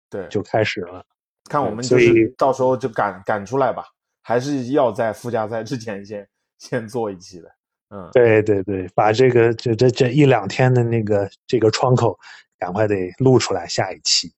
[0.09, 1.03] 对，就开始了。
[1.45, 3.85] 看我们就是到时候就赶赶出来吧，
[4.21, 6.27] 还是要在附加赛之前先
[6.59, 7.49] 先做一期的，
[7.89, 12.15] 嗯，对对对，把这个这这这一两天的那个这个窗口
[12.59, 14.31] 赶快得录出来，下一期。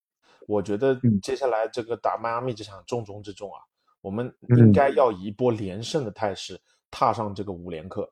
[0.48, 3.60] 我觉得接下来这个打迈阿密这场重中之重啊，
[4.00, 6.60] 我们应该要以一波连胜的态势
[6.90, 8.10] 踏上这个五连客，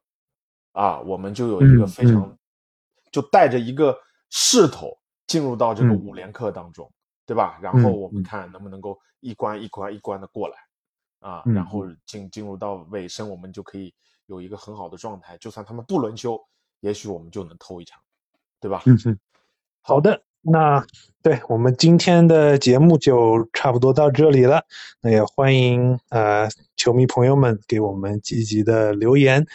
[0.72, 2.38] 啊，我们就有一个非常，
[3.11, 3.97] 就带着一个
[4.30, 4.97] 势头
[5.28, 6.91] 进入到这个五连客当中，
[7.26, 7.59] 对吧？
[7.61, 10.57] 然后我们看能不能够一关一关一关的过来，
[11.20, 13.93] 啊，然后进进入到尾声，我们就可以
[14.28, 16.39] 有一个很好的状态，就算他们不轮休，
[16.82, 17.99] 也许我们就能偷一场，
[18.59, 18.84] 对吧？
[18.86, 19.20] 嗯嗯，
[19.82, 20.22] 好的。
[20.41, 20.82] 那
[21.22, 24.63] 对我们今天的节目就差不多到这里了。
[25.01, 26.47] 那也欢迎呃
[26.78, 29.45] 球迷朋友们给我们积极的留言，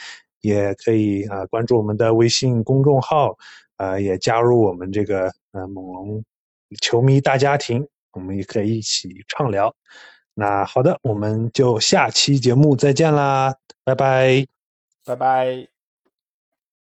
[0.44, 3.34] 也可以啊关注我们的微信公众号，
[3.78, 6.22] 呃也加入我们这个呃猛龙
[6.82, 9.74] 球迷大家庭，我们也可以一起畅聊。
[10.34, 14.46] 那好的，我们就下期节目再见啦，拜拜，
[15.04, 15.73] 拜拜。